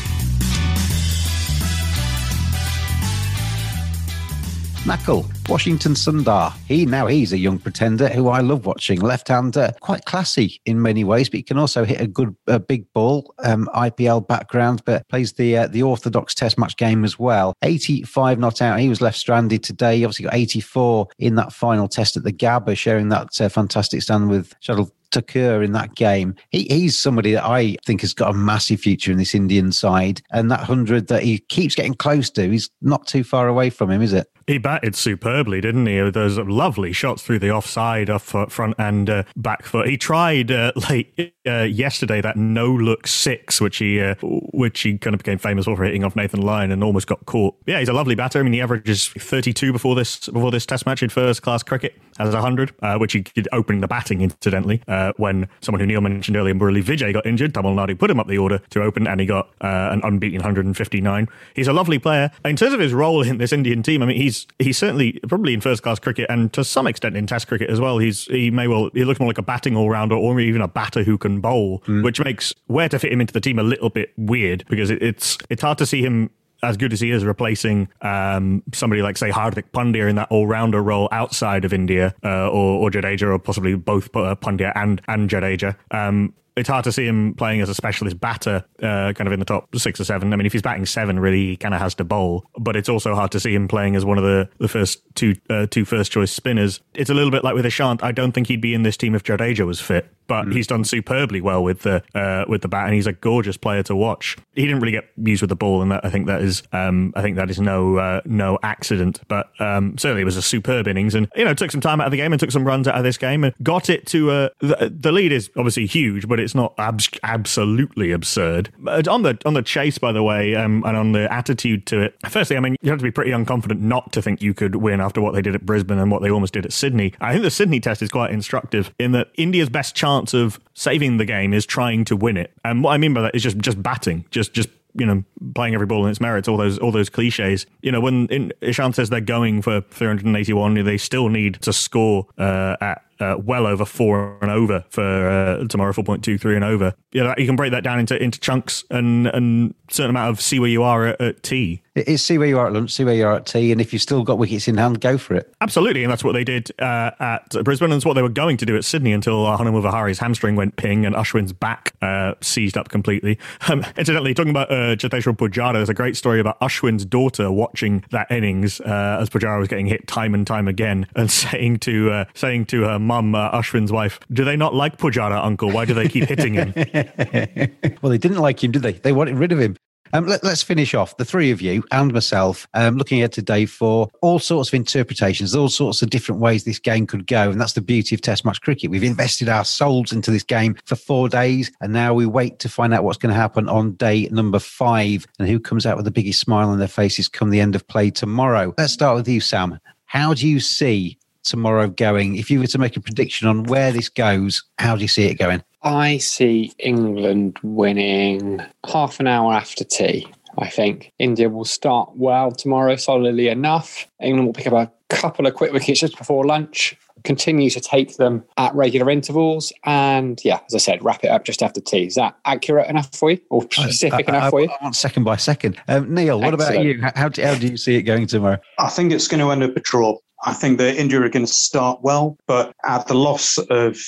Nakul, 4.85 5.27
Washington 5.49 5.93
Sundar. 5.93 6.53
He 6.67 6.87
now 6.87 7.07
he's 7.07 7.33
a 7.33 7.38
young 7.38 7.59
pretender 7.59 8.09
who 8.09 8.29
I 8.29 8.41
love 8.41 8.64
watching. 8.64 9.01
Left-hander, 9.01 9.75
quite 9.81 10.05
classy 10.05 10.61
in 10.64 10.81
many 10.81 11.05
ways, 11.05 11.29
but 11.29 11.38
he 11.38 11.43
can 11.43 11.59
also 11.59 11.85
hit 11.85 12.01
a 12.01 12.07
good 12.07 12.35
a 12.47 12.59
big 12.59 12.91
ball. 12.93 13.35
Um, 13.45 13.69
IPL 13.75 14.27
background, 14.27 14.83
but 14.85 15.09
plays 15.09 15.33
the 15.35 15.59
uh, 15.59 15.67
the 15.67 15.83
orthodox 15.83 16.35
Test 16.35 16.59
match 16.59 16.77
game 16.77 17.05
as 17.05 17.19
well. 17.19 17.55
85 17.62 18.38
not 18.38 18.62
out. 18.62 18.81
He 18.81 18.88
was 18.88 19.01
left 19.01 19.19
stranded 19.19 19.62
today. 19.62 19.99
He 19.99 20.05
obviously 20.05 20.25
got 20.25 20.35
84 20.35 21.09
in 21.19 21.35
that 21.35 21.53
final 21.53 21.88
Test 21.88 22.17
at 22.17 22.25
the 22.25 22.33
Gabba, 22.33 22.77
sharing 22.77 23.09
that 23.11 23.41
uh, 23.41 23.49
fantastic 23.49 24.03
stand 24.03 24.31
with 24.31 24.55
Shardul 24.61 24.91
Thakur 25.11 25.62
in 25.62 25.73
that 25.73 25.95
game. 25.95 26.35
He, 26.51 26.64
he's 26.64 26.99
somebody 26.99 27.33
that 27.33 27.45
I 27.45 27.77
think 27.85 28.03
has 28.03 28.14
got 28.14 28.31
a 28.31 28.37
massive 28.37 28.81
future 28.81 29.12
in 29.12 29.19
this 29.19 29.35
Indian 29.35 29.73
side. 29.73 30.23
And 30.31 30.51
that 30.51 30.61
100 30.61 31.09
that 31.09 31.23
he 31.23 31.38
keeps 31.38 31.75
getting 31.75 31.95
close 31.95 32.31
to, 32.31 32.49
he's 32.49 32.71
not 32.81 33.07
too 33.07 33.25
far 33.25 33.49
away 33.49 33.71
from 33.71 33.91
him, 33.91 34.03
is 34.03 34.12
it? 34.12 34.29
He 34.49 34.57
batted 34.57 34.97
superbly, 34.97 35.61
didn't 35.61 35.85
he? 35.85 36.01
Those 36.09 36.39
lovely 36.39 36.95
shots 36.95 37.21
through 37.21 37.41
the 37.41 37.51
offside, 37.51 38.09
off 38.09 38.35
front 38.49 38.75
and 38.79 39.11
uh, 39.11 39.25
back 39.37 39.67
foot. 39.67 39.87
He 39.87 39.99
tried 39.99 40.51
uh, 40.51 40.73
late 40.91 41.35
uh, 41.47 41.65
yesterday 41.65 42.23
that 42.23 42.39
no 42.39 42.67
look 42.67 43.07
six, 43.07 43.61
which 43.61 43.77
he 43.77 44.01
uh, 44.01 44.15
which 44.23 44.81
he 44.81 44.97
kind 44.97 45.13
of 45.13 45.19
became 45.19 45.37
famous 45.37 45.67
for, 45.67 45.85
hitting 45.85 46.03
off 46.03 46.17
Nathan 46.17 46.41
Lyon 46.41 46.73
and 46.73 46.83
almost 46.83 47.07
got 47.07 47.27
caught. 47.27 47.57
Yeah, 47.67 47.79
he's 47.79 47.91
a 47.91 47.93
lovely 47.93 48.15
batter. 48.15 48.41
I 48.41 48.43
mean, 48.43 48.55
he 48.55 48.63
averages 48.63 49.09
32 49.09 49.71
before 49.71 49.95
this 49.95 50.31
before 50.31 50.51
this 50.51 50.65
Test 50.65 50.87
match 50.87 51.03
in 51.03 51.11
first 51.11 51.43
class 51.43 51.63
cricket 51.63 52.01
as 52.19 52.33
100, 52.33 52.75
uh, 52.81 52.97
which 52.97 53.13
he 53.13 53.21
did 53.21 53.49
opening 53.53 53.83
the 53.83 53.87
batting 53.87 54.23
incidentally 54.23 54.83
uh, 54.89 55.13
when 55.19 55.47
someone 55.61 55.81
who 55.81 55.87
Neil 55.87 56.01
mentioned 56.01 56.39
earlier, 56.39 56.55
Murali 56.55 56.83
Vijay, 56.83 57.13
got 57.13 57.27
injured. 57.27 57.53
Tamil 57.53 57.75
Nadu 57.75 57.99
put 57.99 58.11
him 58.11 58.19
up 58.19 58.29
the 58.29 58.39
order 58.39 58.61
to 58.71 58.83
open, 58.83 59.07
and 59.07 59.21
he 59.21 59.27
got 59.27 59.51
an 59.61 60.01
unbeaten 60.03 60.39
159. 60.39 61.29
He's 61.55 61.69
a 61.69 61.73
lovely 61.75 61.99
player. 61.99 62.31
In 62.47 62.57
terms 62.57 62.73
of 62.73 62.81
his 62.81 62.95
role 62.95 63.23
in 63.23 63.37
this 63.37 63.53
Indian 63.53 63.83
team, 63.83 64.03
I 64.03 64.07
mean, 64.07 64.17
he's 64.17 64.38
he's 64.59 64.79
certainly 64.79 65.20
probably 65.29 65.55
in 65.55 65.61
first 65.61 65.83
class 65.83 65.98
cricket 65.98 66.27
and 66.29 66.53
to 66.53 66.64
some 66.64 66.87
extent 66.87 67.16
in 67.16 67.27
Test 67.27 67.48
cricket 67.48 67.70
as 67.70 67.81
well. 67.81 67.98
He's 67.98 68.24
he 68.27 68.51
may 68.51 68.68
well 68.68 68.90
he 68.94 69.05
looks 69.05 69.20
more 69.20 69.29
like 69.29 69.38
a 69.38 69.42
batting 69.42 69.77
all 69.77 69.90
rounder 69.90 70.14
or 70.14 70.38
even 70.40 70.61
a 70.61 70.68
batter 70.68 71.03
who 71.03 71.18
can 71.18 71.40
bowl, 71.40 71.81
mm. 71.87 72.03
which 72.03 72.22
makes 72.22 72.55
where 72.66 72.88
to 72.88 72.98
fit 72.98 73.12
him 73.12 73.20
into 73.20 73.33
the 73.33 73.40
team 73.40 73.59
a 73.59 73.62
little 73.62 73.90
bit 73.90 74.12
weird 74.16 74.64
because 74.68 74.90
it, 74.90 75.03
it's 75.03 75.38
it's 75.48 75.62
hard 75.62 75.79
to 75.79 75.87
see 75.87 76.03
him 76.03 76.31
as 76.62 76.77
good 76.77 76.92
as 76.92 77.01
he 77.01 77.11
is 77.11 77.24
replacing 77.24 77.88
um, 78.03 78.62
somebody 78.72 79.03
like 79.03 79.16
say 79.16 79.31
Hardik 79.31 79.70
Pandya 79.72 80.09
in 80.09 80.16
that 80.16 80.29
all-rounder 80.31 80.83
role 80.83 81.09
outside 81.12 81.64
of 81.64 81.72
India 81.72 82.14
uh, 82.24 82.48
or, 82.48 82.83
or 82.83 82.90
Jadeja 82.90 83.33
or 83.35 83.38
possibly 83.38 83.74
both 83.74 84.14
uh, 84.16 84.35
Pandya 84.35 84.72
and 84.74 85.01
and 85.09 85.31
Jadeja. 85.31 85.77
Um, 85.90 86.35
it's 86.59 86.68
hard 86.68 86.85
to 86.85 86.92
see 86.92 87.07
him 87.07 87.35
playing 87.35 87.61
as 87.61 87.68
a 87.68 87.75
specialist 87.75 88.21
batter, 88.21 88.64
uh, 88.83 89.12
kind 89.12 89.27
of 89.27 89.33
in 89.33 89.38
the 89.38 89.44
top 89.44 89.75
six 89.77 90.01
or 90.01 90.05
seven. 90.05 90.33
I 90.33 90.37
mean, 90.37 90.47
if 90.47 90.53
he's 90.53 90.62
batting 90.62 90.87
seven, 90.87 91.18
really, 91.18 91.47
he 91.47 91.57
kind 91.57 91.75
of 91.75 91.81
has 91.81 91.94
to 91.97 92.05
bowl. 92.05 92.44
But 92.59 92.77
it's 92.77 92.88
also 92.88 93.14
hard 93.14 93.31
to 93.33 93.40
see 93.40 93.55
him 93.55 93.68
playing 93.68 93.97
as 93.97 94.05
one 94.05 94.18
of 94.18 94.25
the, 94.25 94.49
the 94.59 94.68
first 94.68 95.03
two 95.14 95.35
uh, 95.49 95.66
two 95.71 95.85
first 95.85 96.12
choice 96.12 96.33
spinners. 96.33 96.81
It's 96.94 97.11
a 97.11 97.14
little 97.14 97.31
bit 97.31 97.44
like 97.44 97.55
with 97.55 97.64
Ashant. 97.64 98.03
I 98.03 98.12
don't 98.12 98.33
think 98.33 98.49
he'd 98.49 98.61
be 98.61 98.75
in 98.75 98.83
this 98.83 98.97
team 98.97 99.14
if 99.14 99.23
Jadeja 99.23 99.66
was 99.66 99.81
fit 99.81 100.12
but 100.29 100.45
mm. 100.47 100.53
he's 100.53 100.67
done 100.67 100.85
superbly 100.85 101.41
well 101.41 101.62
with 101.62 101.81
the 101.81 102.03
uh, 102.14 102.45
with 102.49 102.62
the 102.62 102.69
bat, 102.69 102.85
and 102.85 102.95
he's 102.95 103.07
a 103.07 103.12
gorgeous 103.12 103.57
player 103.57 103.83
to 103.85 103.97
watch. 103.97 104.37
He 104.55 104.62
didn't 104.62 104.81
really 104.81 104.93
get 104.93 105.11
used 105.17 105.43
with 105.43 105.49
the 105.49 105.57
ball, 105.57 105.83
and 105.83 105.91
that 105.91 106.05
I 106.05 106.11
think 106.11 106.27
that 106.27 106.43
is 106.43 106.62
um, 106.73 107.12
I 107.17 107.23
think 107.23 107.37
that 107.37 107.51
is 107.51 107.61
no 107.61 107.97
uh, 107.97 108.21
no 108.25 108.59
accident. 108.62 109.21
But 109.29 109.51
um, 109.61 109.97
certainly 109.99 110.23
it 110.23 110.27
was 110.27 110.37
a 110.37 110.43
superb 110.43 110.87
innings, 110.87 111.14
and 111.14 111.29
you 111.35 111.45
know 111.45 111.55
took 111.55 111.71
some 111.71 111.81
time 111.81 112.01
out 112.01 112.07
of 112.07 112.11
the 112.11 112.17
game 112.17 112.33
and 112.33 112.38
took 112.38 112.51
some 112.51 112.64
runs 112.64 112.87
out 112.87 112.97
of 112.97 113.05
this 113.05 113.19
game 113.19 113.45
and 113.45 113.55
got 113.62 113.91
it 113.91 114.07
to 114.09 114.31
uh, 114.31 114.49
the, 114.61 114.95
the 114.95 115.11
lead 115.11 115.33
is 115.33 115.51
obviously 115.57 115.87
huge, 115.87 116.29
but 116.29 116.38
it's 116.38 116.55
not 116.55 116.75
absolutely 116.79 118.12
absurd. 118.12 118.71
But 118.79 119.09
on 119.09 119.23
the 119.23 119.38
on 119.45 119.55
the 119.55 119.62
chase, 119.62 119.99
by 119.99 120.12
the 120.12 120.23
way, 120.23 120.55
um, 120.55 120.85
and 120.87 120.97
on 120.97 121.12
the 121.12 121.33
attitude 121.33 121.87
to 121.87 122.01
it. 122.01 122.17
Firstly, 122.29 122.57
I 122.57 122.61
mean 122.61 122.77
you 122.83 122.91
have 122.91 122.99
to 122.99 123.05
be 123.05 123.11
pretty 123.11 123.31
unconfident 123.31 123.81
not 123.81 124.12
to 124.12 124.23
think 124.23 124.43
you 124.43 124.55
could 124.55 124.77
win 124.77 125.01
after 125.01 125.21
what 125.21 125.35
they 125.35 125.43
did 125.43 125.55
at 125.55 125.64
Brisbane 125.64 125.99
and 125.99 126.11
what 126.11 126.23
they 126.23 126.31
almost 126.31 126.53
did 126.53 126.67
at 126.67 126.73
Sydney. 126.73 127.14
I 127.21 127.33
think 127.33 127.43
the 127.43 127.51
Sydney 127.51 127.81
test 127.81 128.03
is 128.03 128.11
quite 128.11 128.31
instructive 128.31 128.93
in 128.99 129.12
that 129.12 129.29
India's 129.37 129.69
best 129.69 129.95
chance 129.95 130.18
chance 130.19 130.35
of 130.35 130.61
saving 130.75 131.17
the 131.17 131.25
game 131.25 131.53
is 131.53 131.67
trying 131.67 132.05
to 132.07 132.17
win 132.17 132.37
it. 132.37 132.53
And 132.65 132.83
what 132.83 132.93
I 132.93 132.99
mean 132.99 133.15
by 133.15 133.23
that 133.23 133.35
is 133.35 133.43
just 133.43 133.59
just 133.59 133.83
batting, 133.83 134.25
just 134.31 134.53
just 134.53 134.69
you 134.95 135.07
know, 135.07 135.23
playing 135.55 135.75
every 135.75 135.87
ball 135.87 136.05
in 136.05 136.11
its 136.11 136.21
merits, 136.21 136.49
all 136.49 136.57
those 136.57 136.79
all 136.79 136.93
those 136.93 137.09
cliches. 137.09 137.67
You 137.83 137.93
know, 137.93 138.01
when 138.01 138.27
in, 138.27 138.53
Ishant 138.63 138.95
says 138.95 139.11
they're 139.11 139.21
going 139.21 139.63
for 139.63 139.81
381, 139.81 140.85
they 140.85 140.97
still 140.97 141.29
need 141.29 141.61
to 141.63 141.73
score 141.73 142.27
uh, 142.39 142.77
at 142.81 143.05
uh, 143.21 143.37
well 143.39 143.67
over 143.67 143.85
four 143.85 144.39
and 144.41 144.51
over 144.51 144.85
for 144.91 145.03
uh, 145.03 145.67
tomorrow, 145.69 145.93
4.23 145.93 146.55
and 146.55 146.65
over. 146.65 146.95
Yeah, 147.13 147.35
you 147.39 147.47
can 147.47 147.57
break 147.57 147.73
that 147.73 147.85
down 147.85 147.99
into 147.99 148.23
into 148.23 148.39
chunks 148.41 148.85
and 148.91 149.27
and 149.29 149.75
certain 149.91 150.11
amount 150.11 150.31
of 150.31 150.41
see 150.41 150.61
where 150.61 150.69
you 150.69 150.83
are 150.83 151.07
at, 151.07 151.21
at 151.21 151.43
tea. 151.43 151.83
It 151.95 152.07
is 152.07 152.25
see 152.25 152.39
where 152.39 152.47
you 152.47 152.59
are 152.59 152.67
at 152.67 152.73
lunch, 152.73 152.93
see 152.93 153.05
where 153.05 153.15
you 153.15 153.27
are 153.27 153.35
at 153.35 153.47
tea, 153.47 153.73
and 153.73 153.81
if 153.81 153.93
you've 153.93 154.03
still 154.03 154.23
got 154.23 154.39
wickets 154.39 154.69
in 154.69 154.77
hand, 154.77 155.01
go 155.01 155.19
for 155.19 155.35
it. 155.35 155.53
Absolutely, 155.61 156.05
and 156.05 156.13
that's 156.13 156.23
what 156.23 156.33
they 156.33 156.45
did 156.45 156.71
uh, 156.81 157.11
at 157.19 157.51
Brisbane, 157.65 157.91
and 157.91 157.97
it's 157.97 158.07
what 158.07 158.15
they 158.15 158.23
were 158.23 158.29
going 158.29 158.57
to 158.59 158.67
do 158.67 158.77
at 158.77 158.85
Sydney 158.85 159.13
until 159.13 159.45
Hanuma 159.45 159.83
Vihari's 159.83 160.19
hamstring 160.19 160.55
went 160.55 160.77
ping 160.77 161.05
and 161.07 161.17
Ashwin's 161.17 161.53
back 161.53 161.95
uh, 162.03 162.35
seized 162.41 162.77
up 162.77 162.89
completely. 162.89 163.39
Um, 163.69 163.85
incidentally, 163.99 164.33
talking 164.33 164.51
about 164.51 164.71
uh, 164.71 164.97
Cheteshwar 164.97 165.37
Pujara, 165.37 165.75
there's 165.75 165.91
a 165.91 165.95
great 165.95 166.17
story 166.17 166.41
about 166.41 166.59
Ashwin's 166.61 167.05
daughter 167.05 167.51
watching 167.51 168.03
that 168.13 168.31
innings 168.31 168.81
uh, 168.81 169.19
as 169.21 169.29
Pujara 169.29 169.59
was 169.59 169.69
getting 169.69 169.87
hit 169.87 170.07
time 170.07 170.33
and 170.33 170.47
time 170.47 170.69
again, 170.69 171.07
and 171.15 171.31
saying 171.39 171.81
to 171.81 172.11
uh, 172.11 172.25
saying 172.33 172.67
to 172.67 172.83
her 172.83 172.99
mum, 173.09 173.35
uh, 173.35 173.51
Ashwin's 173.51 173.90
wife, 173.90 174.21
"Do 174.33 174.44
they 174.44 174.57
not 174.57 174.75
like 174.75 174.99
Pujara, 174.99 175.44
Uncle? 175.44 175.71
Why 175.73 175.85
do 175.85 175.94
they 175.94 176.09
keep 176.09 176.29
hitting 176.29 176.55
him?" 176.55 176.73
well, 178.03 178.11
they 178.11 178.18
didn't 178.18 178.38
like 178.38 178.62
him, 178.62 178.71
did 178.71 178.83
they? 178.83 178.92
They 178.92 179.12
wanted 179.12 179.37
rid 179.37 179.51
of 179.51 179.59
him. 179.59 179.77
Um, 180.12 180.27
let, 180.27 180.42
us 180.44 180.62
finish 180.62 180.94
off, 180.94 181.16
the 181.16 181.25
three 181.25 181.51
of 181.51 181.61
you 181.61 181.85
and 181.92 182.12
myself, 182.12 182.66
um, 182.75 182.97
looking 182.97 183.21
at 183.21 183.33
today 183.33 183.66
for 183.66 184.09
all 184.23 184.38
sorts 184.38 184.71
of 184.71 184.75
interpretations, 184.75 185.55
all 185.55 185.68
sorts 185.68 186.01
of 186.01 186.11
different 186.11 186.40
ways 186.40 186.64
this 186.64 186.79
game 186.79 187.07
could 187.07 187.27
go. 187.27 187.51
And 187.51 187.61
that's 187.61 187.75
the 187.75 187.83
beauty 187.83 188.14
of 188.14 188.23
Test 188.23 188.44
match 188.44 188.61
cricket. 188.62 188.90
We've 188.90 189.05
invested 189.05 189.49
our 189.49 189.64
souls 189.64 190.12
into 190.12 190.31
this 190.31 190.42
game 190.42 190.77
for 190.87 190.97
four 190.97 191.29
days, 191.29 191.71
and 191.81 191.92
now 191.92 192.14
we 192.14 192.27
wait 192.27 192.59
to 192.61 192.68
find 192.68 192.94
out 192.94 193.05
what's 193.05 193.18
going 193.18 193.35
to 193.35 193.40
happen 193.40 193.68
on 193.68 193.92
day 193.92 194.29
number 194.31 194.59
five 194.59 195.27
and 195.38 195.49
who 195.49 195.61
comes 195.61 195.85
out 195.85 195.97
with 195.97 196.05
the 196.05 196.11
biggest 196.11 196.40
smile 196.40 196.71
on 196.71 196.79
their 196.79 196.88
faces 196.88 197.29
come 197.29 197.51
the 197.51 197.61
end 197.61 197.75
of 197.75 197.87
play 197.87 198.11
tomorrow. 198.11 198.75
Let's 198.79 198.92
start 198.92 199.16
with 199.16 199.29
you, 199.29 199.40
Sam. 199.40 199.79
How 200.07 200.33
do 200.33 200.49
you 200.49 200.59
see 200.59 201.18
tomorrow 201.49 201.89
going? 201.89 202.37
If 202.37 202.51
you 202.51 202.61
were 202.61 202.67
to 202.67 202.79
make 202.79 202.97
a 202.97 203.01
prediction 203.01 203.49
on 203.49 203.65
where 203.65 203.93
this 203.93 204.09
goes, 204.09 204.63
how 204.79 204.97
do 204.97 205.03
you 205.03 205.09
see 205.09 205.25
it 205.25 205.35
going? 205.35 205.63
I 205.83 206.19
see 206.19 206.73
England 206.79 207.59
winning 207.63 208.61
half 208.87 209.21
an 209.21 209.27
hour 209.27 209.53
after 209.53 209.85
tea. 209.85 210.27
I 210.59 210.69
think 210.69 211.13
India 211.19 211.49
will 211.49 211.65
start 211.65 212.11
well 212.17 212.51
tomorrow, 212.51 212.97
solidly 212.97 213.49
enough. 213.49 214.09
England 214.21 214.47
will 214.47 214.53
pick 214.53 214.67
up 214.67 214.73
a 214.73 214.91
couple 215.09 215.47
of 215.47 215.55
quick 215.55 215.73
wickets 215.73 216.01
just 216.01 216.19
before 216.19 216.45
lunch, 216.45 216.97
continue 217.23 217.71
to 217.71 217.81
take 217.81 218.17
them 218.17 218.45
at 218.57 218.75
regular 218.75 219.09
intervals, 219.09 219.73
and 219.85 220.41
yeah, 220.45 220.59
as 220.67 220.75
I 220.75 220.79
said, 220.79 221.05
wrap 221.05 221.23
it 221.23 221.29
up 221.29 221.45
just 221.45 221.63
after 221.63 221.81
tea. 221.81 222.07
Is 222.07 222.17
that 222.17 222.37
accurate 222.45 222.89
enough 222.89 223.15
for 223.15 223.31
you, 223.31 223.39
or 223.51 223.63
specific 223.71 224.29
I, 224.29 224.33
I, 224.33 224.37
enough 224.37 224.51
for 224.51 224.61
you? 224.63 224.69
I 224.69 224.83
want 224.83 224.97
second 224.97 225.25
by 225.25 225.37
second. 225.37 225.81
Um, 225.87 226.13
Neil, 226.13 226.41
what 226.41 226.55
Excellent. 226.55 226.75
about 226.75 226.85
you? 226.85 227.03
How 227.15 227.29
do, 227.29 227.43
how 227.43 227.55
do 227.55 227.69
you 227.69 227.77
see 227.77 227.95
it 227.95 228.03
going 228.03 228.27
tomorrow? 228.27 228.59
I 228.79 228.89
think 228.89 229.13
it's 229.13 229.29
going 229.29 229.41
to 229.41 229.51
end 229.51 229.63
up 229.63 229.77
a 229.77 229.81
draw. 229.81 230.19
I 230.44 230.53
think 230.53 230.79
that 230.79 230.96
India 230.96 231.20
are 231.20 231.29
going 231.29 231.46
to 231.46 231.53
start 231.53 232.01
well, 232.03 232.37
but 232.46 232.72
at 232.85 233.07
the 233.07 233.14
loss 233.14 233.59
of 233.70 233.98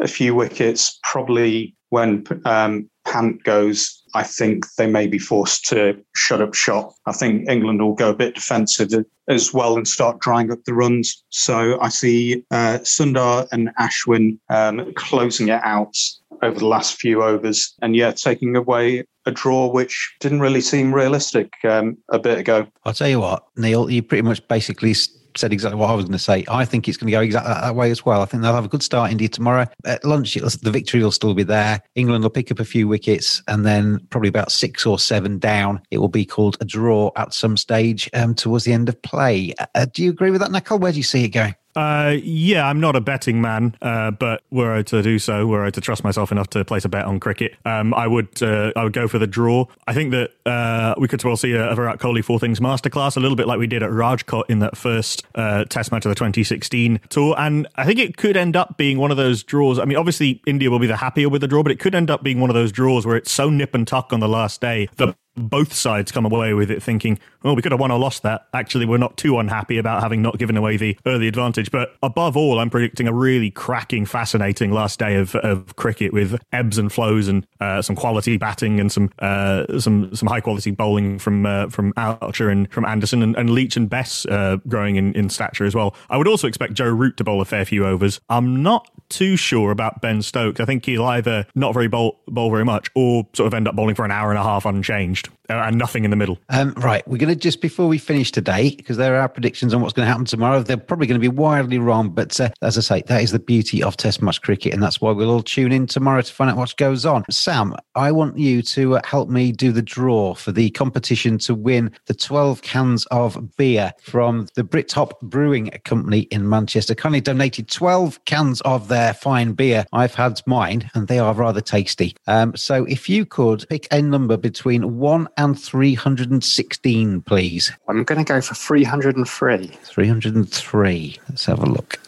a 0.00 0.08
few 0.08 0.34
wickets, 0.34 0.98
probably 1.02 1.74
when 1.90 2.24
um, 2.44 2.88
Pant 3.04 3.42
goes, 3.42 4.02
I 4.14 4.22
think 4.22 4.64
they 4.78 4.86
may 4.86 5.06
be 5.06 5.18
forced 5.18 5.66
to 5.66 6.02
shut 6.14 6.40
up 6.40 6.54
shop. 6.54 6.94
I 7.06 7.12
think 7.12 7.48
England 7.48 7.82
will 7.82 7.94
go 7.94 8.10
a 8.10 8.14
bit 8.14 8.34
defensive 8.34 8.90
as 9.28 9.52
well 9.52 9.76
and 9.76 9.86
start 9.86 10.20
drying 10.20 10.50
up 10.50 10.64
the 10.64 10.74
runs. 10.74 11.22
So 11.30 11.80
I 11.80 11.88
see 11.88 12.44
uh, 12.50 12.78
Sundar 12.82 13.46
and 13.52 13.70
Ashwin 13.78 14.38
um, 14.48 14.92
closing 14.94 15.48
it 15.48 15.60
out 15.62 15.96
over 16.42 16.58
the 16.58 16.66
last 16.66 17.00
few 17.00 17.22
overs 17.22 17.74
and 17.82 17.94
yeah, 17.94 18.10
taking 18.10 18.56
away 18.56 19.04
a 19.26 19.30
draw 19.30 19.68
which 19.68 20.16
didn't 20.20 20.40
really 20.40 20.60
seem 20.60 20.94
realistic 20.94 21.52
um, 21.64 21.96
a 22.08 22.18
bit 22.18 22.38
ago. 22.38 22.66
I'll 22.84 22.94
tell 22.94 23.08
you 23.08 23.20
what, 23.20 23.44
Neil, 23.56 23.88
you 23.88 24.02
pretty 24.02 24.22
much 24.22 24.46
basically 24.48 24.94
said 25.36 25.52
exactly 25.52 25.78
what 25.78 25.90
I 25.90 25.94
was 25.94 26.04
going 26.04 26.12
to 26.12 26.18
say. 26.18 26.44
I 26.48 26.64
think 26.64 26.88
it's 26.88 26.96
going 26.96 27.06
to 27.06 27.12
go 27.12 27.20
exactly 27.20 27.52
that, 27.52 27.74
way 27.74 27.90
as 27.90 28.04
well. 28.04 28.22
I 28.22 28.24
think 28.26 28.42
they'll 28.42 28.54
have 28.54 28.64
a 28.64 28.68
good 28.68 28.82
start 28.82 29.10
India 29.10 29.28
tomorrow. 29.28 29.66
At 29.84 30.04
lunch, 30.04 30.34
the 30.34 30.70
victory 30.70 31.02
will 31.02 31.10
still 31.10 31.34
be 31.34 31.42
there. 31.42 31.80
England 31.94 32.24
will 32.24 32.30
pick 32.30 32.50
up 32.50 32.60
a 32.60 32.64
few 32.64 32.88
wickets, 32.88 33.42
and 33.48 33.64
then 33.64 34.00
probably 34.10 34.28
about 34.28 34.52
six 34.52 34.86
or 34.86 34.98
seven 34.98 35.38
down, 35.38 35.80
it 35.90 35.98
will 35.98 36.08
be 36.08 36.24
called 36.24 36.56
a 36.60 36.64
draw 36.64 37.10
at 37.16 37.34
some 37.34 37.56
stage 37.56 38.08
um, 38.14 38.34
towards 38.34 38.64
the 38.64 38.72
end 38.72 38.88
of 38.88 39.00
play. 39.02 39.54
Uh, 39.74 39.86
do 39.92 40.02
you 40.02 40.10
agree 40.10 40.30
with 40.30 40.40
that, 40.40 40.50
Nakul? 40.50 40.80
Where 40.80 40.92
do 40.92 40.98
you 40.98 41.04
see 41.04 41.24
it 41.24 41.28
going? 41.28 41.54
Uh, 41.74 42.16
yeah, 42.22 42.66
I'm 42.68 42.80
not 42.80 42.96
a 42.96 43.00
betting 43.00 43.40
man, 43.40 43.74
uh, 43.80 44.10
but 44.10 44.42
were 44.50 44.74
I 44.74 44.82
to 44.82 45.02
do 45.02 45.18
so, 45.18 45.46
were 45.46 45.64
I 45.64 45.70
to 45.70 45.80
trust 45.80 46.04
myself 46.04 46.30
enough 46.30 46.48
to 46.50 46.64
place 46.64 46.84
a 46.84 46.88
bet 46.88 47.06
on 47.06 47.18
cricket, 47.18 47.54
um, 47.64 47.94
I 47.94 48.06
would 48.06 48.42
uh, 48.42 48.72
I 48.76 48.84
would 48.84 48.92
go 48.92 49.08
for 49.08 49.18
the 49.18 49.26
draw. 49.26 49.66
I 49.86 49.94
think 49.94 50.10
that 50.10 50.32
uh, 50.44 50.94
we 50.98 51.08
could 51.08 51.22
well 51.24 51.36
see 51.36 51.52
a, 51.52 51.70
a 51.70 51.74
Virat 51.74 51.98
Kohli 51.98 52.22
Four 52.22 52.38
Things 52.38 52.60
masterclass, 52.60 53.16
a 53.16 53.20
little 53.20 53.36
bit 53.36 53.46
like 53.46 53.58
we 53.58 53.66
did 53.66 53.82
at 53.82 53.90
Rajkot 53.90 54.44
in 54.48 54.58
that 54.58 54.76
first 54.76 55.24
uh, 55.34 55.64
Test 55.64 55.92
match 55.92 56.04
of 56.04 56.10
the 56.10 56.14
2016 56.14 57.00
tour, 57.08 57.34
and 57.38 57.66
I 57.76 57.86
think 57.86 57.98
it 57.98 58.16
could 58.16 58.36
end 58.36 58.54
up 58.54 58.76
being 58.76 58.98
one 58.98 59.10
of 59.10 59.16
those 59.16 59.42
draws. 59.42 59.78
I 59.78 59.86
mean, 59.86 59.96
obviously 59.96 60.42
India 60.46 60.70
will 60.70 60.78
be 60.78 60.86
the 60.86 60.96
happier 60.96 61.28
with 61.28 61.40
the 61.40 61.48
draw, 61.48 61.62
but 61.62 61.72
it 61.72 61.78
could 61.78 61.94
end 61.94 62.10
up 62.10 62.22
being 62.22 62.40
one 62.40 62.50
of 62.50 62.54
those 62.54 62.72
draws 62.72 63.06
where 63.06 63.16
it's 63.16 63.30
so 63.30 63.48
nip 63.48 63.74
and 63.74 63.86
tuck 63.86 64.12
on 64.12 64.20
the 64.20 64.28
last 64.28 64.60
day 64.60 64.88
that 64.96 65.16
both 65.36 65.72
sides 65.72 66.12
come 66.12 66.26
away 66.26 66.54
with 66.54 66.70
it 66.70 66.82
thinking, 66.82 67.18
well, 67.42 67.56
we 67.56 67.62
could 67.62 67.72
have 67.72 67.80
won 67.80 67.90
or 67.90 67.98
lost 67.98 68.22
that. 68.22 68.46
Actually, 68.52 68.86
we're 68.86 68.98
not 68.98 69.16
too 69.16 69.38
unhappy 69.38 69.78
about 69.78 70.02
having 70.02 70.22
not 70.22 70.38
given 70.38 70.56
away 70.56 70.76
the 70.76 70.96
early 71.06 71.28
advantage. 71.28 71.70
But 71.70 71.96
above 72.02 72.36
all, 72.36 72.58
I'm 72.58 72.70
predicting 72.70 73.08
a 73.08 73.12
really 73.12 73.50
cracking, 73.50 74.04
fascinating 74.04 74.72
last 74.72 74.98
day 74.98 75.16
of, 75.16 75.34
of 75.36 75.76
cricket 75.76 76.12
with 76.12 76.40
ebbs 76.52 76.78
and 76.78 76.92
flows 76.92 77.28
and 77.28 77.46
uh, 77.60 77.82
some 77.82 77.96
quality 77.96 78.36
batting 78.36 78.78
and 78.78 78.92
some 78.92 79.10
uh, 79.18 79.78
some 79.78 80.14
some 80.14 80.28
high 80.28 80.40
quality 80.40 80.70
bowling 80.70 81.18
from 81.18 81.46
uh, 81.46 81.68
from 81.68 81.92
Archer 81.96 82.48
and 82.48 82.70
from 82.72 82.84
Anderson 82.84 83.22
and, 83.22 83.36
and 83.36 83.50
Leach 83.50 83.76
and 83.76 83.88
Bess 83.88 84.26
uh, 84.26 84.58
growing 84.68 84.96
in, 84.96 85.12
in 85.14 85.28
stature 85.28 85.64
as 85.64 85.74
well. 85.74 85.94
I 86.10 86.16
would 86.16 86.28
also 86.28 86.46
expect 86.46 86.74
Joe 86.74 86.88
Root 86.88 87.16
to 87.16 87.24
bowl 87.24 87.40
a 87.40 87.44
fair 87.44 87.64
few 87.64 87.86
overs. 87.86 88.20
I'm 88.28 88.62
not 88.62 88.88
too 89.08 89.36
sure 89.36 89.70
about 89.70 90.00
Ben 90.00 90.22
Stokes. 90.22 90.60
I 90.60 90.64
think 90.64 90.86
he'll 90.86 91.04
either 91.04 91.46
not 91.54 91.74
very 91.74 91.88
bowl, 91.88 92.20
bowl 92.28 92.50
very 92.50 92.64
much 92.64 92.88
or 92.94 93.26
sort 93.34 93.46
of 93.46 93.54
end 93.54 93.68
up 93.68 93.76
bowling 93.76 93.94
for 93.94 94.04
an 94.04 94.10
hour 94.10 94.30
and 94.30 94.38
a 94.38 94.42
half 94.42 94.64
unchanged 94.64 95.21
uh, 95.28 95.41
and 95.58 95.76
nothing 95.76 96.04
in 96.04 96.10
the 96.10 96.16
middle. 96.16 96.38
Um, 96.48 96.72
right. 96.76 97.06
We're 97.06 97.18
going 97.18 97.34
to 97.34 97.36
just 97.36 97.60
before 97.60 97.88
we 97.88 97.98
finish 97.98 98.30
today, 98.30 98.74
because 98.76 98.96
there 98.96 99.16
are 99.16 99.28
predictions 99.28 99.74
on 99.74 99.80
what's 99.80 99.92
going 99.92 100.06
to 100.06 100.10
happen 100.10 100.24
tomorrow. 100.24 100.62
They're 100.62 100.76
probably 100.76 101.06
going 101.06 101.20
to 101.20 101.30
be 101.30 101.34
wildly 101.34 101.78
wrong. 101.78 102.10
But 102.10 102.38
uh, 102.40 102.50
as 102.62 102.78
I 102.78 102.80
say, 102.80 103.02
that 103.06 103.22
is 103.22 103.32
the 103.32 103.38
beauty 103.38 103.82
of 103.82 103.96
Test 103.96 104.22
match 104.22 104.40
cricket. 104.42 104.72
And 104.72 104.82
that's 104.82 105.00
why 105.00 105.12
we'll 105.12 105.30
all 105.30 105.42
tune 105.42 105.72
in 105.72 105.86
tomorrow 105.86 106.22
to 106.22 106.32
find 106.32 106.50
out 106.50 106.56
what 106.56 106.76
goes 106.76 107.04
on. 107.04 107.24
Sam, 107.30 107.74
I 107.94 108.12
want 108.12 108.38
you 108.38 108.62
to 108.62 108.96
uh, 108.96 109.00
help 109.04 109.28
me 109.28 109.52
do 109.52 109.72
the 109.72 109.82
draw 109.82 110.34
for 110.34 110.52
the 110.52 110.70
competition 110.70 111.38
to 111.38 111.54
win 111.54 111.90
the 112.06 112.14
12 112.14 112.62
cans 112.62 113.06
of 113.06 113.56
beer 113.56 113.92
from 114.02 114.48
the 114.54 114.64
Brithop 114.64 115.20
Brewing 115.20 115.70
Company 115.84 116.20
in 116.30 116.48
Manchester. 116.48 116.94
Kindly 116.94 117.20
donated 117.20 117.68
12 117.68 118.24
cans 118.24 118.60
of 118.62 118.88
their 118.88 119.14
fine 119.14 119.52
beer. 119.52 119.84
I've 119.92 120.14
had 120.14 120.40
mine 120.46 120.90
and 120.94 121.08
they 121.08 121.18
are 121.18 121.34
rather 121.34 121.60
tasty. 121.60 122.14
Um, 122.26 122.56
so 122.56 122.84
if 122.84 123.08
you 123.08 123.24
could 123.24 123.66
pick 123.68 123.86
a 123.90 124.00
number 124.02 124.36
between 124.36 124.98
1 124.98 125.28
and 125.36 125.41
316, 125.54 127.22
please. 127.22 127.72
I'm 127.88 128.04
going 128.04 128.24
to 128.24 128.32
go 128.32 128.40
for 128.40 128.54
303. 128.54 129.66
303. 129.66 131.16
Let's 131.28 131.44
have 131.46 131.62
a 131.62 131.66
look. 131.66 132.00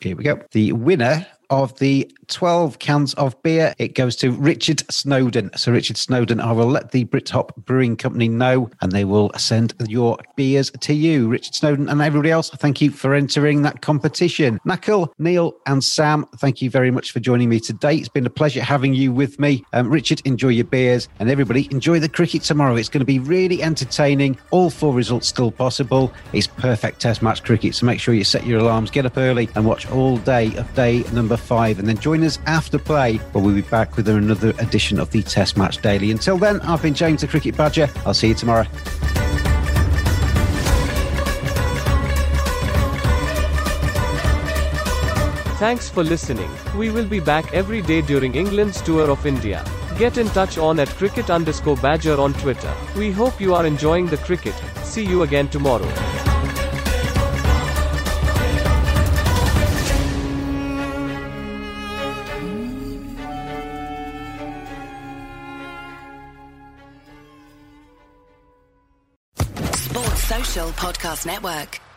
Here 0.00 0.16
we 0.16 0.24
go. 0.24 0.40
The 0.52 0.72
winner 0.72 1.26
of 1.50 1.78
the 1.78 2.10
12 2.28 2.78
cans 2.78 3.14
of 3.14 3.40
beer. 3.42 3.74
It 3.78 3.94
goes 3.94 4.16
to 4.16 4.30
Richard 4.30 4.82
Snowden. 4.90 5.50
So, 5.56 5.72
Richard 5.72 5.96
Snowden, 5.96 6.40
I 6.40 6.52
will 6.52 6.66
let 6.66 6.90
the 6.90 7.04
Brithop 7.06 7.56
Brewing 7.56 7.96
Company 7.96 8.28
know 8.28 8.70
and 8.80 8.92
they 8.92 9.04
will 9.04 9.30
send 9.36 9.74
your 9.88 10.18
beers 10.36 10.70
to 10.70 10.94
you. 10.94 11.28
Richard 11.28 11.54
Snowden 11.54 11.88
and 11.88 12.02
everybody 12.02 12.30
else, 12.30 12.50
thank 12.50 12.80
you 12.80 12.90
for 12.90 13.14
entering 13.14 13.62
that 13.62 13.80
competition. 13.80 14.60
Nakul, 14.66 15.08
Neil, 15.18 15.54
and 15.66 15.82
Sam, 15.82 16.26
thank 16.36 16.60
you 16.60 16.70
very 16.70 16.90
much 16.90 17.12
for 17.12 17.20
joining 17.20 17.48
me 17.48 17.60
today. 17.60 17.96
It's 17.96 18.08
been 18.08 18.26
a 18.26 18.30
pleasure 18.30 18.62
having 18.62 18.94
you 18.94 19.12
with 19.12 19.38
me. 19.38 19.64
Um, 19.72 19.88
Richard, 19.88 20.20
enjoy 20.24 20.48
your 20.48 20.66
beers 20.66 21.08
and 21.18 21.30
everybody 21.30 21.68
enjoy 21.70 21.98
the 21.98 22.08
cricket 22.08 22.42
tomorrow. 22.42 22.76
It's 22.76 22.88
going 22.88 23.00
to 23.00 23.06
be 23.06 23.18
really 23.18 23.62
entertaining. 23.62 24.38
All 24.50 24.70
four 24.70 24.92
results 24.92 25.28
still 25.28 25.50
possible. 25.50 26.12
It's 26.32 26.46
perfect 26.46 27.00
test 27.00 27.22
match 27.22 27.42
cricket. 27.42 27.74
So, 27.74 27.86
make 27.86 28.00
sure 28.00 28.14
you 28.14 28.24
set 28.24 28.46
your 28.46 28.60
alarms, 28.60 28.90
get 28.90 29.06
up 29.06 29.16
early, 29.16 29.48
and 29.54 29.64
watch 29.64 29.90
all 29.90 30.18
day 30.18 30.54
of 30.56 30.72
day 30.74 31.04
number 31.12 31.37
five. 31.38 31.78
And 31.78 31.88
then 31.88 31.98
join 31.98 32.22
us 32.24 32.38
after 32.46 32.78
play, 32.78 33.16
where 33.16 33.42
we'll 33.42 33.54
be 33.54 33.62
back 33.62 33.96
with 33.96 34.08
another 34.08 34.50
edition 34.58 34.98
of 34.98 35.10
the 35.10 35.22
Test 35.22 35.56
Match 35.56 35.78
Daily. 35.78 36.10
Until 36.10 36.36
then, 36.36 36.60
I've 36.60 36.82
been 36.82 36.94
James 36.94 37.22
the 37.22 37.28
Cricket 37.28 37.56
Badger. 37.56 37.88
I'll 38.04 38.14
see 38.14 38.28
you 38.28 38.34
tomorrow. 38.34 38.66
Thanks 45.58 45.88
for 45.88 46.04
listening. 46.04 46.48
We 46.76 46.90
will 46.90 47.06
be 47.06 47.18
back 47.18 47.52
every 47.52 47.82
day 47.82 48.00
during 48.00 48.36
England's 48.36 48.80
tour 48.80 49.10
of 49.10 49.26
India. 49.26 49.64
Get 49.98 50.16
in 50.16 50.28
touch 50.28 50.56
on 50.56 50.78
at 50.78 50.88
cricket 50.90 51.30
underscore 51.30 51.76
badger 51.78 52.20
on 52.20 52.32
Twitter. 52.34 52.72
We 52.96 53.10
hope 53.10 53.40
you 53.40 53.56
are 53.56 53.66
enjoying 53.66 54.06
the 54.06 54.18
cricket. 54.18 54.54
See 54.84 55.04
you 55.04 55.24
again 55.24 55.48
tomorrow. 55.48 56.27
Podcast 70.78 71.26
Network. 71.26 71.87